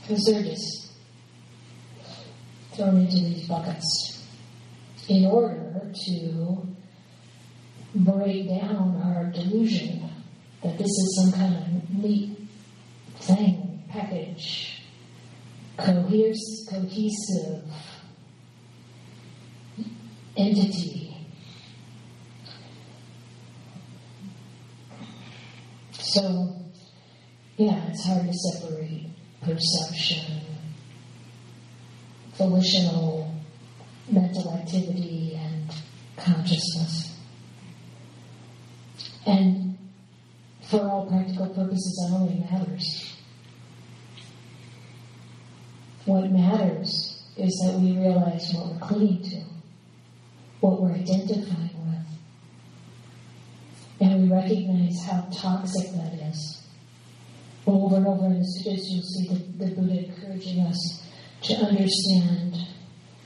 [0.03, 0.93] Because they're just
[2.73, 4.27] thrown into these buckets
[5.09, 6.67] in order to
[7.95, 10.11] break down our delusion
[10.63, 12.39] that this is some kind of neat
[13.21, 14.83] thing, package,
[15.79, 17.65] cohes- cohesive
[20.37, 21.06] entity.
[26.17, 26.49] So,
[27.59, 29.11] yeah, it's hard to separate
[29.43, 30.41] perception,
[32.39, 33.35] volitional
[34.11, 35.71] mental activity and
[36.17, 37.21] consciousness.
[39.27, 39.77] And
[40.63, 43.15] for all practical purposes, that only matters.
[46.07, 49.45] What matters is that we realize what we're clinging to,
[50.61, 52.16] what we're identifying with.
[54.01, 56.63] And we recognize how toxic that is.
[57.67, 61.07] Over and over in the sutras, you'll see the, the Buddha encouraging us
[61.43, 62.55] to understand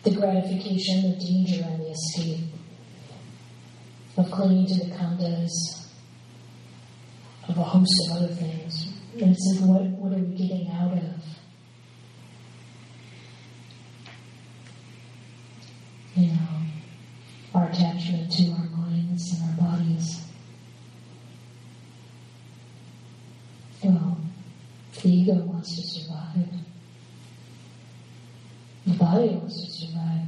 [0.03, 2.47] the gratification, the danger, and the escape
[4.17, 5.51] of clinging to the khandhas,
[7.49, 8.87] of a host of other things.
[9.21, 11.25] And it's like, what, what are we getting out of?
[16.15, 16.39] You know,
[17.55, 20.27] our attachment to our minds and our bodies.
[23.83, 24.19] Well,
[24.90, 26.49] the ego wants to survive.
[28.87, 30.27] The body wants to survive.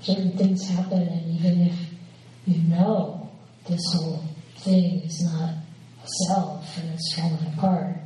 [0.00, 1.78] Certain things happen, and even if
[2.46, 3.30] you know
[3.66, 4.22] this whole
[4.58, 5.54] thing is not
[6.02, 7.96] a self and it's falling apart,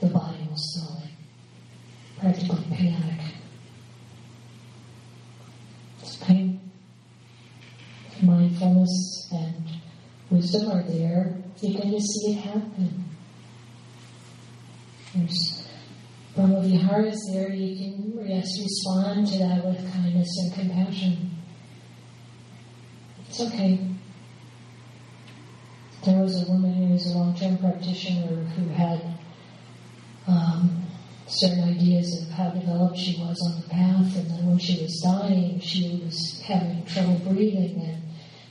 [0.00, 1.12] the body will still like
[2.18, 3.20] practically panic.
[6.02, 6.60] It's pain.
[8.22, 9.75] Mindfulness and
[10.30, 11.36] wisdom are there.
[11.60, 13.04] You can just see it happen.
[15.14, 15.66] There's
[16.34, 17.50] Brahma is there.
[17.50, 21.30] You can yes, respond to that with kindness and compassion.
[23.26, 23.80] It's okay.
[26.04, 29.00] There was a woman who was a long-term practitioner who had
[30.26, 30.84] um,
[31.26, 35.00] certain ideas of how developed she was on the path, and then when she was
[35.02, 38.02] dying, she was having trouble breathing, and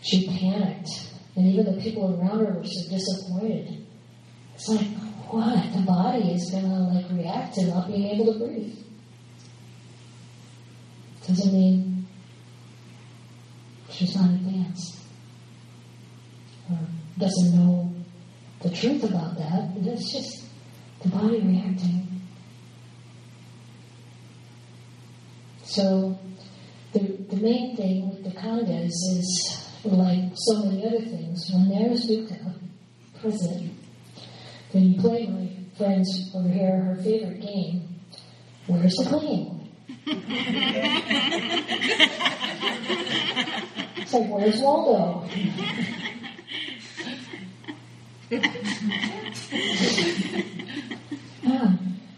[0.02, 0.90] she panicked,
[1.36, 3.86] and even the people around her were so disappointed.
[4.54, 4.88] It's like,
[5.30, 5.74] what?
[5.74, 8.78] The body is gonna like react to not being able to breathe.
[11.28, 12.08] Doesn't mean
[13.90, 15.02] she's not advanced
[16.70, 16.78] or
[17.18, 17.92] doesn't know
[18.62, 19.72] the truth about that.
[19.78, 20.46] It's just
[21.02, 22.22] the body reacting.
[25.64, 26.18] So
[26.94, 32.08] the, the main thing with the khandhas is like so many other things, when there's
[32.08, 32.54] dukkha
[33.22, 33.72] present,
[34.74, 37.82] then you play my friends over here her favorite game,
[38.68, 39.52] Where's the Queen?
[43.98, 45.28] it's like, where's Waldo?
[51.42, 51.76] yeah,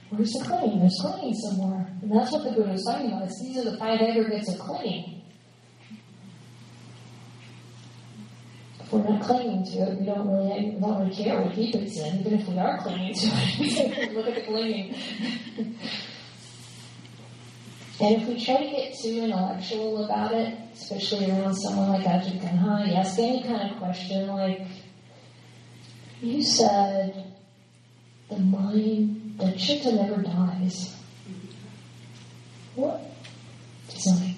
[0.10, 0.80] where's the clinging?
[0.80, 1.88] There's clinging somewhere.
[2.02, 3.30] And that's what the Buddha is talking about.
[3.42, 5.17] These are the five aggregates of clinging.
[8.92, 12.20] We're not clinging to it, we don't really, don't really care what deep it's in,
[12.20, 14.14] even if we are clinging to it.
[14.14, 14.96] Look at the clinging.
[18.00, 22.40] And if we try to get too intellectual about it, especially around someone like Ajahn
[22.40, 24.62] Kanha, you ask any kind of question like,
[26.22, 27.34] you said
[28.30, 30.96] the mind, the chitta never dies.
[32.76, 33.02] What?
[33.90, 34.36] It's like,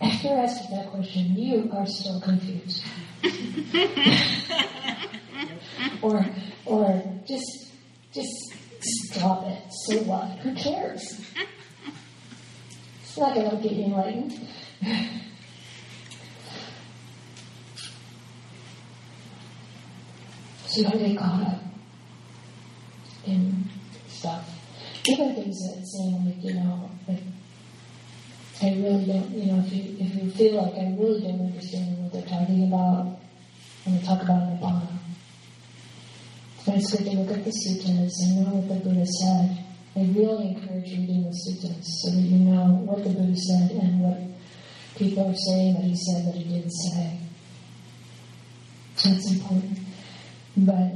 [0.00, 2.82] after asking that question, you are still confused.
[6.02, 6.24] or,
[6.66, 7.72] or just,
[8.12, 8.30] just
[8.80, 9.62] stop it.
[9.86, 10.28] So what?
[10.38, 11.20] Who cares?
[13.02, 14.32] It's not going to get you enlightened.
[20.66, 21.62] So don't get caught up
[23.26, 23.64] in
[24.06, 24.48] stuff.
[25.08, 27.22] Even things that seem like, you know, like
[28.60, 31.98] I really don't, you know, if you if you feel like I really don't understand
[31.98, 33.18] what they're talking about
[33.84, 34.98] when they talk about Nibbana,
[36.66, 39.64] then it's good to look at the suttas and know what the Buddha said.
[39.94, 44.00] I really encourage reading the suttas so that you know what the Buddha said and
[44.00, 44.18] what
[44.96, 47.18] people are saying that he said that he didn't say.
[49.04, 49.78] That's important.
[50.56, 50.90] But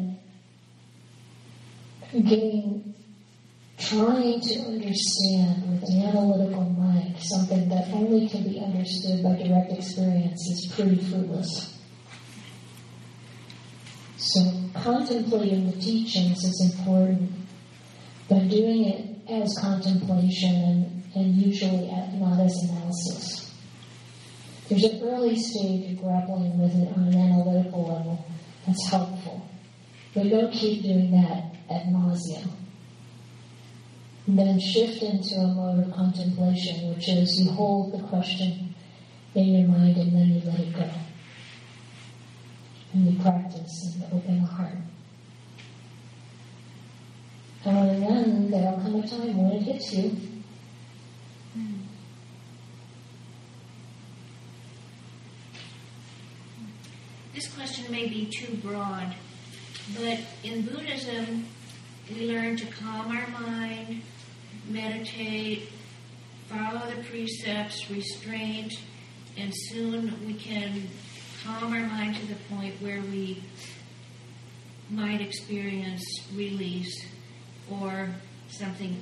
[2.12, 2.91] getting,
[3.89, 9.72] trying to understand with an analytical mind something that only can be understood by direct
[9.72, 11.78] experience is pretty fruitless.
[14.16, 14.41] So
[14.74, 17.33] contemplating the teachings is important,
[18.28, 23.55] but doing it as contemplation and, and usually not as analysis.
[24.68, 28.24] There's an early stage of grappling with it on an analytical level
[28.66, 29.47] that's helpful.
[30.14, 32.49] But don't keep doing that ad nauseum.
[34.35, 38.74] Then shift into a mode of contemplation, which is you hold the question
[39.35, 40.89] in your mind and then you let it go.
[42.95, 44.78] And you practice and open the heart.
[47.66, 50.16] And then there'll come a time when it hits you.
[57.35, 59.14] This question may be too broad,
[59.95, 61.45] but in Buddhism,
[62.11, 64.03] we learn to calm our mind,
[64.68, 65.68] meditate,
[66.48, 68.72] follow the precepts, restraint,
[69.36, 70.88] and soon we can
[71.44, 73.42] calm our mind to the point where we
[74.90, 76.04] might experience
[76.34, 77.06] release
[77.70, 78.10] or
[78.48, 79.00] something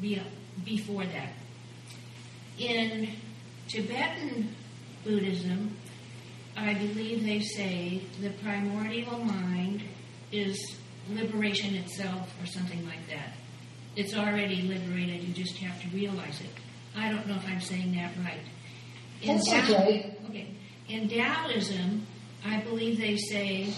[0.00, 0.22] be-
[0.64, 1.32] before that.
[2.58, 3.10] In
[3.68, 4.54] Tibetan
[5.04, 5.76] Buddhism,
[6.56, 9.82] I believe they say the primordial mind
[10.30, 10.76] is
[11.10, 13.34] liberation itself or something like that.
[13.96, 16.50] It's already liberated, you just have to realize it.
[16.96, 18.40] I don't know if I'm saying that right.
[19.22, 20.18] In That sounds Tao- right.
[20.28, 20.46] Okay.
[20.88, 22.06] In Taoism,
[22.44, 23.72] I believe they say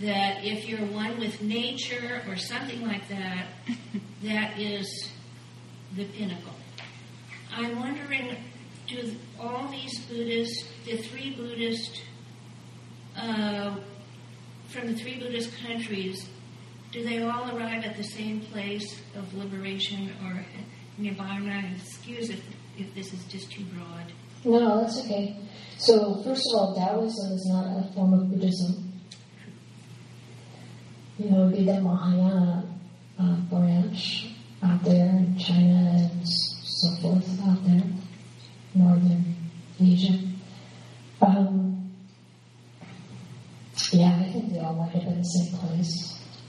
[0.00, 3.46] that if you're one with nature or something like that,
[4.22, 5.10] that is
[5.96, 6.54] the pinnacle.
[7.52, 8.36] I'm wondering,
[8.86, 12.02] do all these Buddhists, the three Buddhist,
[13.16, 13.76] uh,
[14.68, 16.28] from the three Buddhist countries,
[16.92, 20.44] do they all arrive at the same place of liberation or
[20.98, 21.62] nirvana?
[21.76, 22.42] Excuse if,
[22.78, 24.12] if this is just too broad.
[24.44, 25.36] No, that's okay.
[25.78, 28.92] So, first of all, Taoism is not a form of Buddhism.
[31.18, 32.64] You know, be Mahayana
[33.18, 34.30] uh, branch
[34.62, 37.82] out there in China and s- so forth out there,
[38.74, 39.36] northern
[39.78, 40.18] Asia.
[41.20, 41.90] Um,
[43.92, 45.58] yeah, I think they all wind up in the same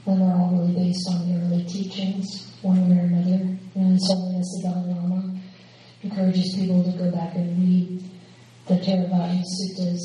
[0.05, 2.25] And they're all really based on the early teachings,
[2.61, 3.57] one way or another.
[3.75, 5.39] And His Holiness the Dalai Lama
[6.03, 8.03] encourages people to go back and read
[8.67, 10.01] the Theravada suttas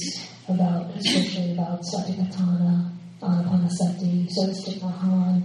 [0.49, 2.93] about, especially about Satipatthana,
[3.23, 5.43] Anapanasati, Satipatthana.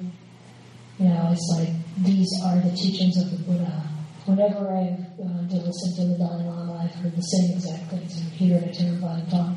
[0.99, 1.69] You know, it's like
[2.03, 3.87] these are the teachings of the Buddha.
[4.25, 8.19] Whenever I've uh, to listen to the Dalai Lama, I've heard the same exact things
[8.19, 9.55] and hear a Theravada talk.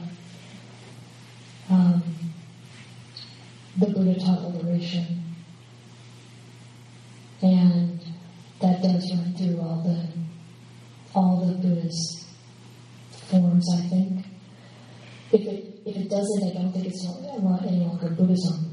[1.70, 2.13] Um,
[3.76, 5.22] the Buddha taught liberation.
[7.42, 8.00] And
[8.60, 10.08] that does run through all the
[11.14, 12.26] all the Buddhist
[13.30, 14.26] forms, I think.
[15.32, 18.70] If it if it doesn't, I don't think it's any longer Buddhism.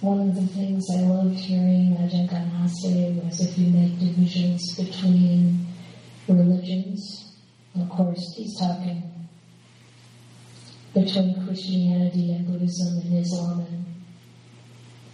[0.00, 4.62] One of the things I loved hearing Ajahn Kana say was if you make divisions
[4.76, 5.67] between
[6.34, 7.36] religions,
[7.80, 9.02] of course he's talking
[10.94, 13.84] between Christianity and Buddhism and Islam and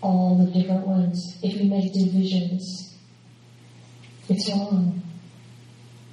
[0.00, 1.38] all the different ones.
[1.42, 2.96] If you make divisions,
[4.28, 5.02] it's wrong.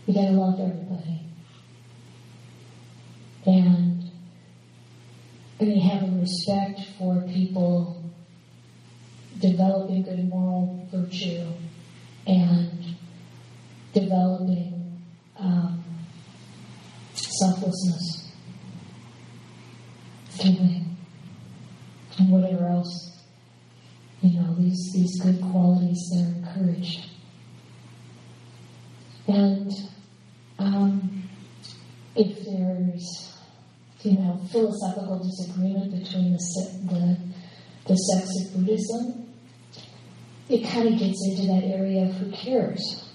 [0.05, 1.21] You gotta love everybody.
[3.45, 4.11] And
[5.59, 8.03] I having respect for people
[9.39, 11.45] developing good moral virtue
[12.27, 12.95] and
[13.93, 14.70] developing
[15.41, 15.83] um,
[17.13, 18.31] selflessness,
[20.37, 20.97] giving,
[22.17, 23.19] and whatever else.
[24.21, 27.09] You know, these, these good qualities, they're encouraged.
[29.27, 29.71] And
[30.59, 31.23] um,
[32.15, 33.37] if there's,
[34.03, 36.39] you know, philosophical disagreement between the,
[36.89, 37.17] the,
[37.87, 39.33] the sects of Buddhism,
[40.49, 43.11] it kind of gets into that area of who cares.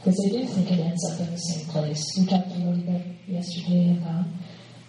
[0.00, 2.02] Because I do think it ends up in the same place.
[2.18, 4.24] We talked a little bit yesterday about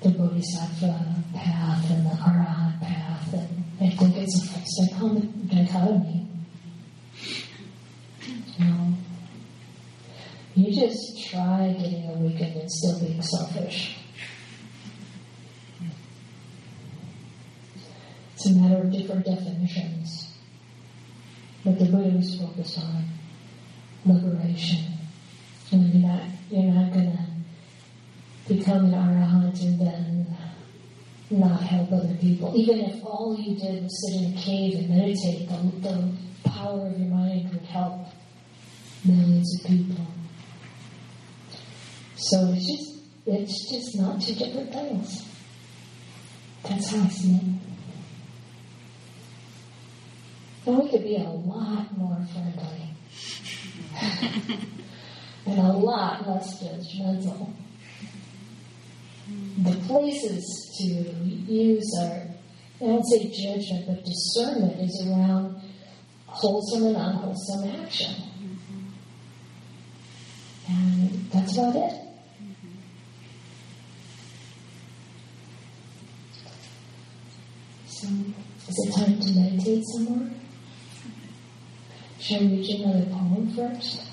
[0.02, 6.28] the Bodhisattva path and the Arahant path, and I think it's a dichom- dichotomy.
[8.58, 8.94] You know,
[10.56, 13.98] you just try getting awakened and still being selfish.
[18.34, 20.36] It's a matter of different definitions.
[21.66, 23.06] But the Buddha was focused on
[24.06, 24.91] liberation.
[25.72, 27.18] And you're not, you're not to
[28.48, 30.38] become an arahant and then
[31.30, 32.54] not help other people.
[32.56, 35.56] Even if all you did was sit in a cave and meditate, the,
[35.88, 38.08] the power of your mind would help
[39.06, 40.06] millions of people.
[42.16, 45.26] So it's just, it's just not two different things.
[46.64, 47.44] That's how I see it.
[50.68, 52.90] And we could be a lot more friendly.
[55.46, 57.54] And a lot less judgmental.
[59.64, 62.24] The places to use our,
[62.82, 65.62] I don't say judgment, but discernment is around
[66.26, 68.16] wholesome and unwholesome action.
[70.70, 72.02] And that's about it.
[77.88, 80.30] So, is it time to meditate some more?
[82.20, 84.11] Shall we read another poem first?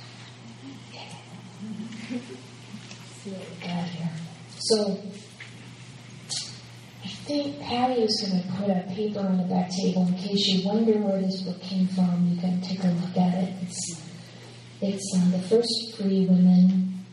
[4.61, 4.99] So,
[7.05, 10.47] I think Patty is going to put a paper on the back table in case
[10.47, 12.31] you wonder where this book came from.
[12.33, 13.55] You can take a look at it.
[13.63, 14.03] It's
[14.81, 17.05] it's uh, the first free women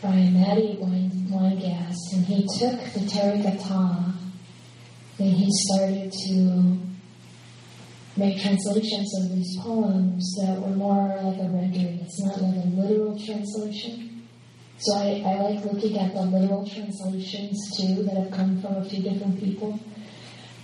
[0.00, 4.14] by Matty Weingast, and he took the Therigatha
[5.18, 6.85] and he started to
[8.16, 12.00] make translations of these poems that were more like a rendering.
[12.00, 14.28] It's not like a literal translation.
[14.78, 18.84] So I, I like looking at the literal translations too that have come from a
[18.84, 19.78] few different people.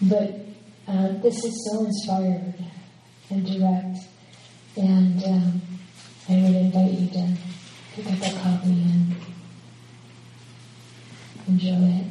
[0.03, 0.40] But
[0.88, 2.55] uh, this is so inspired
[3.30, 3.98] and direct.
[4.76, 5.62] And um,
[6.28, 7.36] I would invite you to
[7.94, 9.14] pick up a copy and
[11.48, 12.07] enjoy it.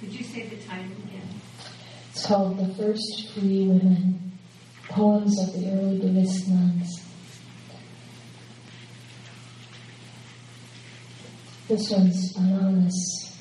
[0.00, 1.28] Could you say the title again?
[2.24, 4.32] It's called The First Free Women
[4.88, 7.02] Poems of the Early Buddhist Nuns.
[11.68, 13.38] This one's anonymous.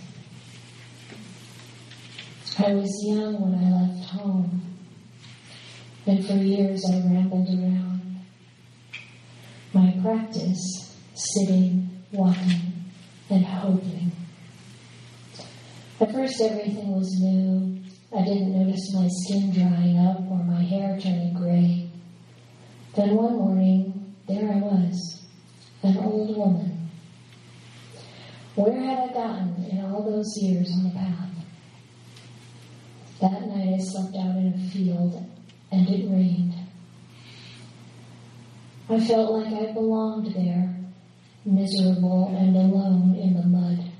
[2.59, 4.61] I was young when I left home,
[6.05, 8.19] and for years I rambled around.
[9.71, 12.73] My practice, sitting, walking,
[13.29, 14.11] and hoping.
[16.01, 17.82] At first everything was new.
[18.15, 21.89] I didn't notice my skin drying up or my hair turning gray.
[22.95, 25.25] Then one morning, there I was,
[25.81, 26.73] an old woman
[28.55, 31.29] where had I gotten in all those years on the path?
[33.19, 35.25] That night I slept out in a field
[35.71, 36.53] and it rained.
[38.89, 40.75] I felt like I belonged there,
[41.45, 43.92] miserable and alone in the mud.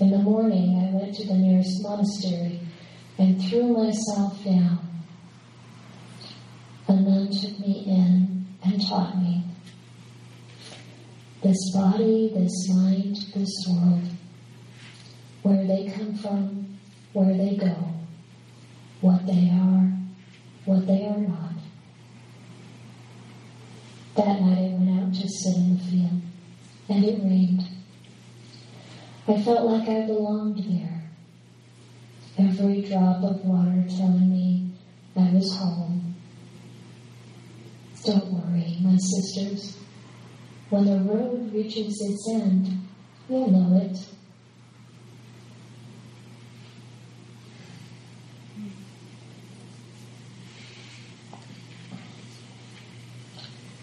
[0.00, 2.60] In the morning I went to the nearest monastery
[3.18, 4.78] and threw myself down.
[6.86, 9.42] A nun took me in and taught me
[11.42, 14.04] this body, this mind, this world,
[15.42, 16.78] where they come from,
[17.12, 17.74] where they go,
[19.00, 19.92] what they are,
[20.64, 21.54] what they are not.
[24.14, 26.22] That night I went out to sit in the field,
[26.88, 27.77] and it rained.
[29.30, 31.10] I felt like I belonged there.
[32.38, 34.70] Every drop of water telling me
[35.14, 36.14] I was home.
[38.06, 39.76] Don't worry, my sisters.
[40.70, 42.68] When the road reaches its end,
[43.28, 43.98] you'll know it.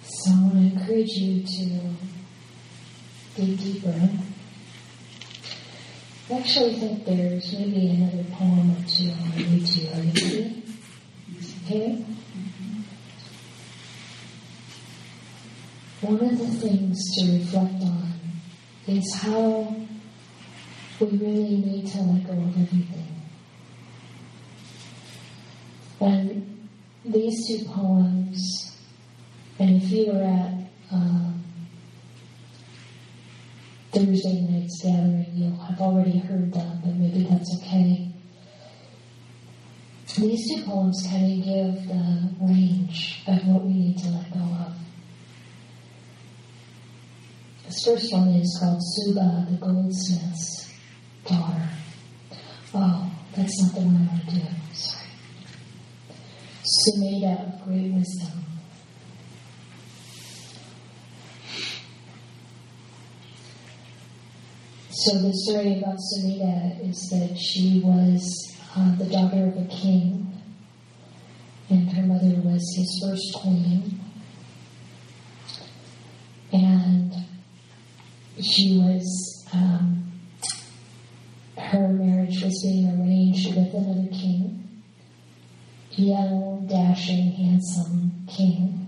[0.08, 1.96] So I want to encourage you to
[3.36, 4.10] dig deeper.
[6.30, 9.92] I actually think there's maybe another poem or two I want to read to you.
[9.92, 10.64] Are you ready?
[11.66, 12.06] Okay?
[16.02, 18.14] one of the things to reflect on
[18.88, 19.76] is how
[21.00, 23.08] we really need to let go of everything.
[26.00, 26.68] And
[27.06, 28.78] these two poems,
[29.58, 30.54] and if you were at
[30.92, 31.44] um,
[33.96, 38.12] Thursday night's gathering, you'll have already heard them, but maybe that's okay.
[40.18, 44.40] These two poems kind of give the range of what we need to let go
[44.40, 44.74] of.
[47.66, 50.74] This first one is called Subha, the goldsmith's
[51.26, 51.70] daughter.
[52.74, 54.42] Oh, that's not the one I want to do.
[54.74, 55.08] Sorry.
[56.66, 58.55] Sumedha of great wisdom.
[65.06, 70.34] So the story about Sumedha is that she was uh, the daughter of a king,
[71.70, 74.00] and her mother was his first queen.
[76.52, 77.14] And
[78.42, 80.12] she was, um,
[81.56, 84.82] her marriage was being arranged with another king,
[85.92, 88.88] young, dashing, handsome king.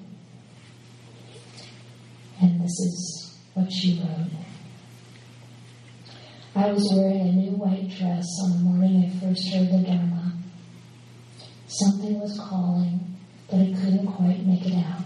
[2.42, 4.47] And this is what she wrote.
[6.58, 10.34] I was wearing a new white dress on the morning I first heard the Dharma.
[11.68, 13.16] Something was calling,
[13.48, 15.04] but I couldn't quite make it out.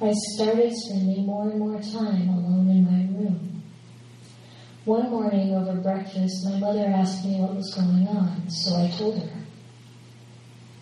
[0.00, 3.64] I started spending more and more time alone in my room.
[4.84, 9.28] One morning over breakfast, my mother asked me what was going on, so I told
[9.28, 9.40] her.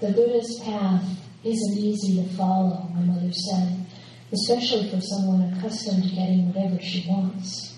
[0.01, 3.86] The Buddha's path isn't easy to follow, my mother said,
[4.32, 7.72] especially for someone accustomed to getting whatever she wants.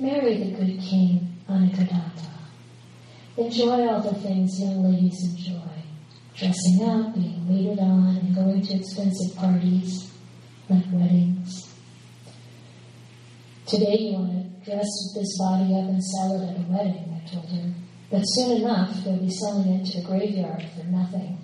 [0.00, 2.30] Marry the good king, Anekadatta.
[3.36, 5.60] Enjoy all the things young ladies enjoy
[6.34, 10.10] dressing up, being waited on, and going to expensive parties
[10.70, 11.74] like weddings.
[13.66, 17.28] Today you want to dress this body up and sell it at a wedding, I
[17.28, 17.70] told her.
[18.10, 21.38] But soon enough, they'll be selling it to the graveyard for nothing.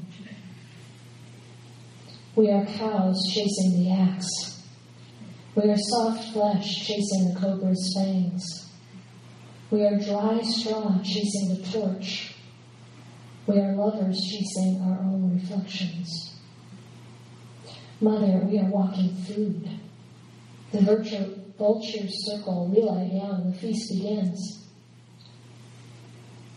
[2.35, 4.56] We are cows chasing the axe.
[5.57, 8.71] We are soft flesh chasing the cobra's fangs.
[9.71, 12.35] We are dry straw chasing the torch.
[13.47, 16.35] We are lovers chasing our own reflections.
[18.03, 19.67] Mother, we are walking food.
[20.73, 21.27] The vulture
[21.57, 24.69] vultures circle, we lie down, the feast begins.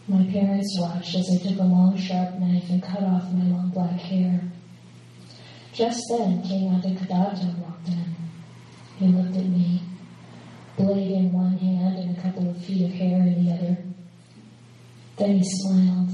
[0.10, 3.70] My parents watched as I took a long, sharp knife and cut off my long
[3.70, 4.41] black hair.
[5.72, 8.19] Just then, King Adikadatta walked in.
[9.00, 9.82] He looked at me,
[10.78, 13.78] blade in one hand and a couple of feet of hair in the other.
[15.16, 16.10] Then he smiled.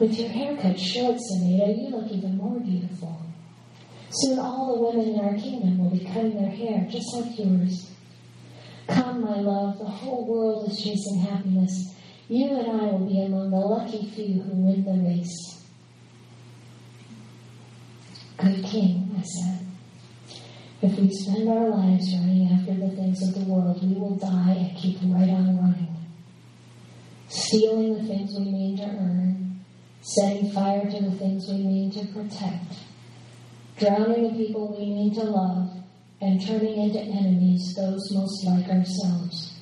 [0.00, 3.22] With your haircut short, Sumedha, you look even more beautiful.
[4.10, 7.88] Soon all the women in our kingdom will be cutting their hair just like yours.
[8.88, 11.94] Come, my love, the whole world is chasing happiness.
[12.28, 15.64] You and I will be among the lucky few who win the race.
[18.38, 19.73] Good king, I said.
[20.84, 24.52] If we spend our lives running after the things of the world, we will die
[24.52, 25.96] and keep right on running.
[27.26, 29.64] Stealing the things we mean to earn,
[30.02, 32.74] setting fire to the things we mean to protect,
[33.78, 35.70] drowning the people we mean to love,
[36.20, 39.58] and turning into enemies those most like ourselves.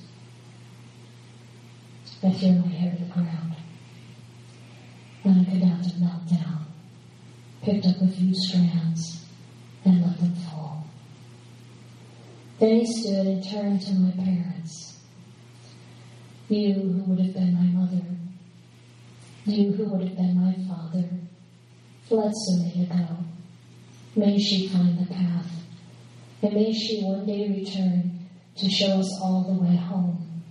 [2.24, 3.54] I threw my hair to the ground.
[5.24, 6.66] Then I could not melt down,
[7.62, 9.24] picked up a few strands,
[9.84, 10.51] and let them fall.
[12.62, 15.00] Then he stood and turned to my parents.
[16.48, 18.04] You who would have been my mother,
[19.46, 21.08] you who would have been my father,
[22.08, 23.16] let Sumedha go.
[24.14, 25.50] May she find the path,
[26.40, 30.44] and may she one day return to show us all the way home.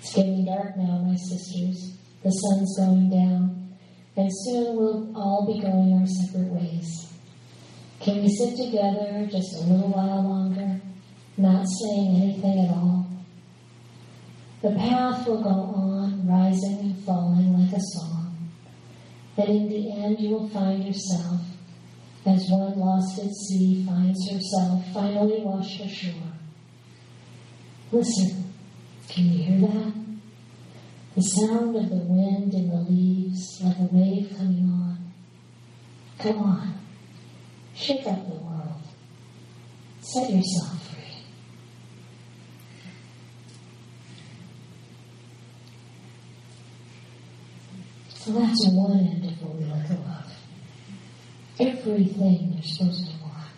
[0.00, 1.96] It's getting dark now, my sisters.
[2.24, 3.76] The sun's going down,
[4.16, 7.17] and soon we'll all be going our separate ways.
[8.00, 10.80] Can we sit together just a little while longer,
[11.36, 13.06] not saying anything at all?
[14.62, 18.48] The path will go on, rising and falling like a song,
[19.36, 21.40] and in the end you will find yourself,
[22.26, 26.32] as one lost at sea finds herself finally washed ashore.
[27.90, 28.52] Listen,
[29.08, 29.92] can you hear that?
[31.14, 35.12] The sound of the wind in the leaves like a wave coming on.
[36.18, 36.74] Come on,
[37.78, 38.82] shake up the world.
[40.00, 41.22] Set yourself free.
[48.14, 50.32] So that's one end of what we like to love.
[51.60, 53.48] Everything you're supposed to want.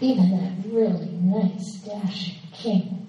[0.00, 3.08] Even that really nice, dashing king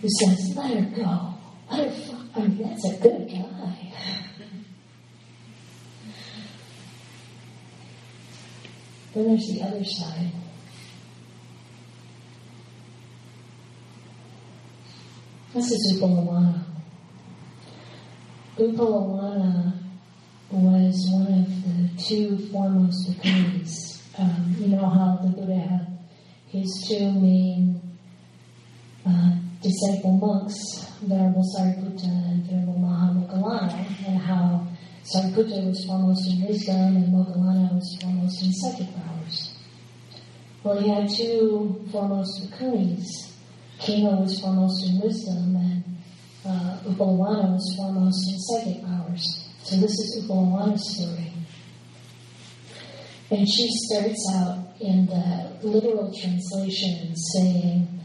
[0.00, 1.34] who says, let her go.
[1.70, 2.26] Let her fuck.
[2.36, 3.92] I mean, that's a good guy.
[9.16, 10.30] Then there's the other side.
[15.54, 16.62] This is Uppalavanna.
[18.58, 19.72] Uppalavanna
[20.50, 24.02] was one of the two foremost bhikkhunis.
[24.18, 25.98] Um, you know how the Buddha had
[26.48, 27.80] his two main
[29.06, 29.30] uh,
[29.62, 30.54] disciple monks,
[31.00, 34.66] Venerable Sariputta and Venerable Mahamoggallana, and how
[35.06, 39.56] Sariputta was foremost in wisdom and Moggallana was foremost in psychic powers.
[40.64, 43.06] Well, he had two foremost bhikkhunis.
[43.78, 45.84] Khema was foremost in wisdom, and
[46.44, 49.48] uh, Uppalavanna was foremost in psychic powers.
[49.62, 51.32] So this is Uppalavanna's story.
[53.30, 58.00] And she starts out in the literal translation saying,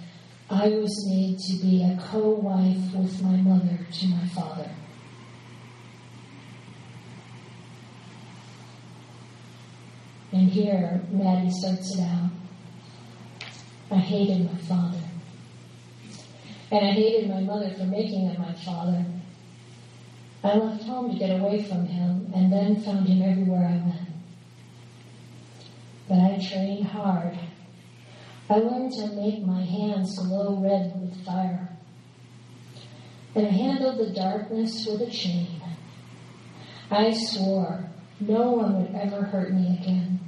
[0.52, 4.70] I was made to be a co-wife with my mother to my father.
[10.32, 12.32] And here, Matty starts it out.
[13.92, 15.02] I hated my father.
[16.72, 19.06] And I hated my mother for making him my father.
[20.44, 24.10] I left home to get away from him and then found him everywhere I went.
[26.08, 27.38] But I trained hard.
[28.50, 31.78] I learned to make my hands glow red with fire.
[33.36, 35.62] And I handled the darkness with a chain.
[36.90, 40.20] I swore no one would ever hurt me again.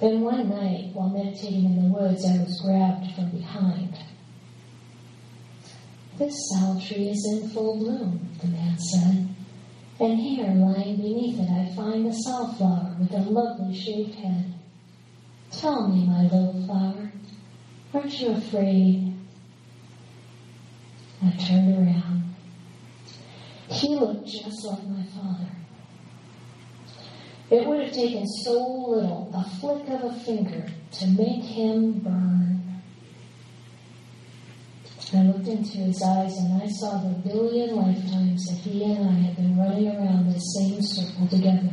[0.00, 3.96] Then one night, while meditating in the woods, I was grabbed from behind.
[6.18, 9.28] This sal tree is in full bloom, the man said,
[10.00, 14.54] and here, lying beneath it, I find a flower with a lovely shaved head.
[15.52, 17.12] Tell me, my little flower,
[17.94, 19.14] Aren't you afraid?
[21.22, 22.34] I turned around.
[23.68, 25.61] He looked just like my father.
[27.52, 32.82] It would have taken so little, a flick of a finger, to make him burn.
[35.12, 39.12] I looked into his eyes and I saw the billion lifetimes that he and I
[39.12, 41.68] had been running around the same circle together.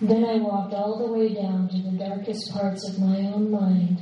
[0.00, 3.98] Then I walked all the way down to the darkest parts of my own mind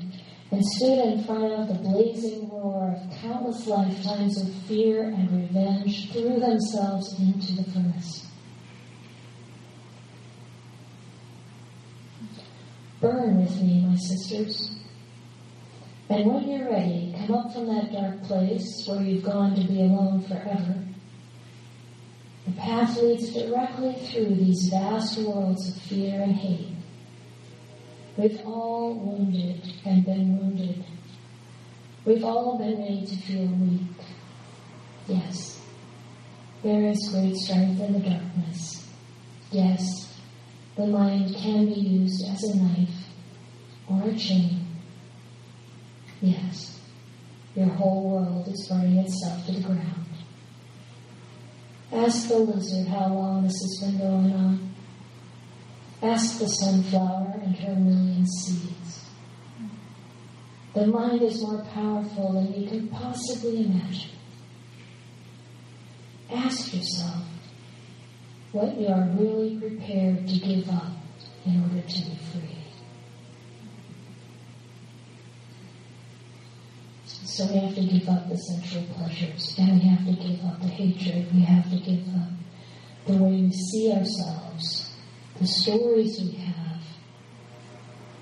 [0.53, 6.13] and stood in front of the blazing roar of countless lifetimes of fear and revenge
[6.13, 8.32] threw themselves into the furnace.
[13.03, 14.77] Burn with me, my sisters.
[16.09, 19.81] And when you're ready, come up from that dark place where you've gone to be
[19.81, 20.85] alone forever.
[22.47, 26.77] The path leads directly through these vast worlds of fear and hate.
[28.17, 30.85] We've all wounded and been wounded.
[32.05, 34.07] We've all been made to feel weak.
[35.09, 35.61] Yes,
[36.63, 38.89] there is great strength in the darkness.
[39.51, 40.12] Yes,
[40.77, 43.09] the mind can be used as a knife
[43.89, 44.66] or a chain.
[46.20, 46.81] Yes,
[47.55, 50.07] your whole world is burning itself to the ground.
[51.93, 54.75] Ask the lizard how long this has been going on.
[56.03, 59.05] Ask the sunflower and her million seeds.
[60.75, 64.11] The mind is more powerful than you can possibly imagine.
[66.31, 67.32] Ask yourself
[68.53, 70.93] what we are really prepared to give up
[71.47, 72.59] in order to be free.
[77.07, 80.61] So we have to give up the sensual pleasures, and we have to give up
[80.61, 81.35] the hatred.
[81.35, 82.29] We have to give up
[83.07, 84.95] the way we see ourselves,
[85.41, 86.83] the stories we have,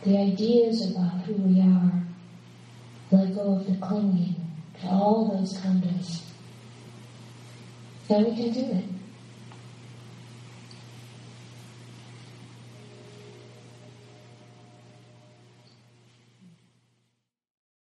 [0.04, 2.06] the ideas about who we are.
[3.10, 4.36] Let go of the clinging
[4.80, 6.22] to all those khandhas.
[8.06, 8.99] Then we can do it.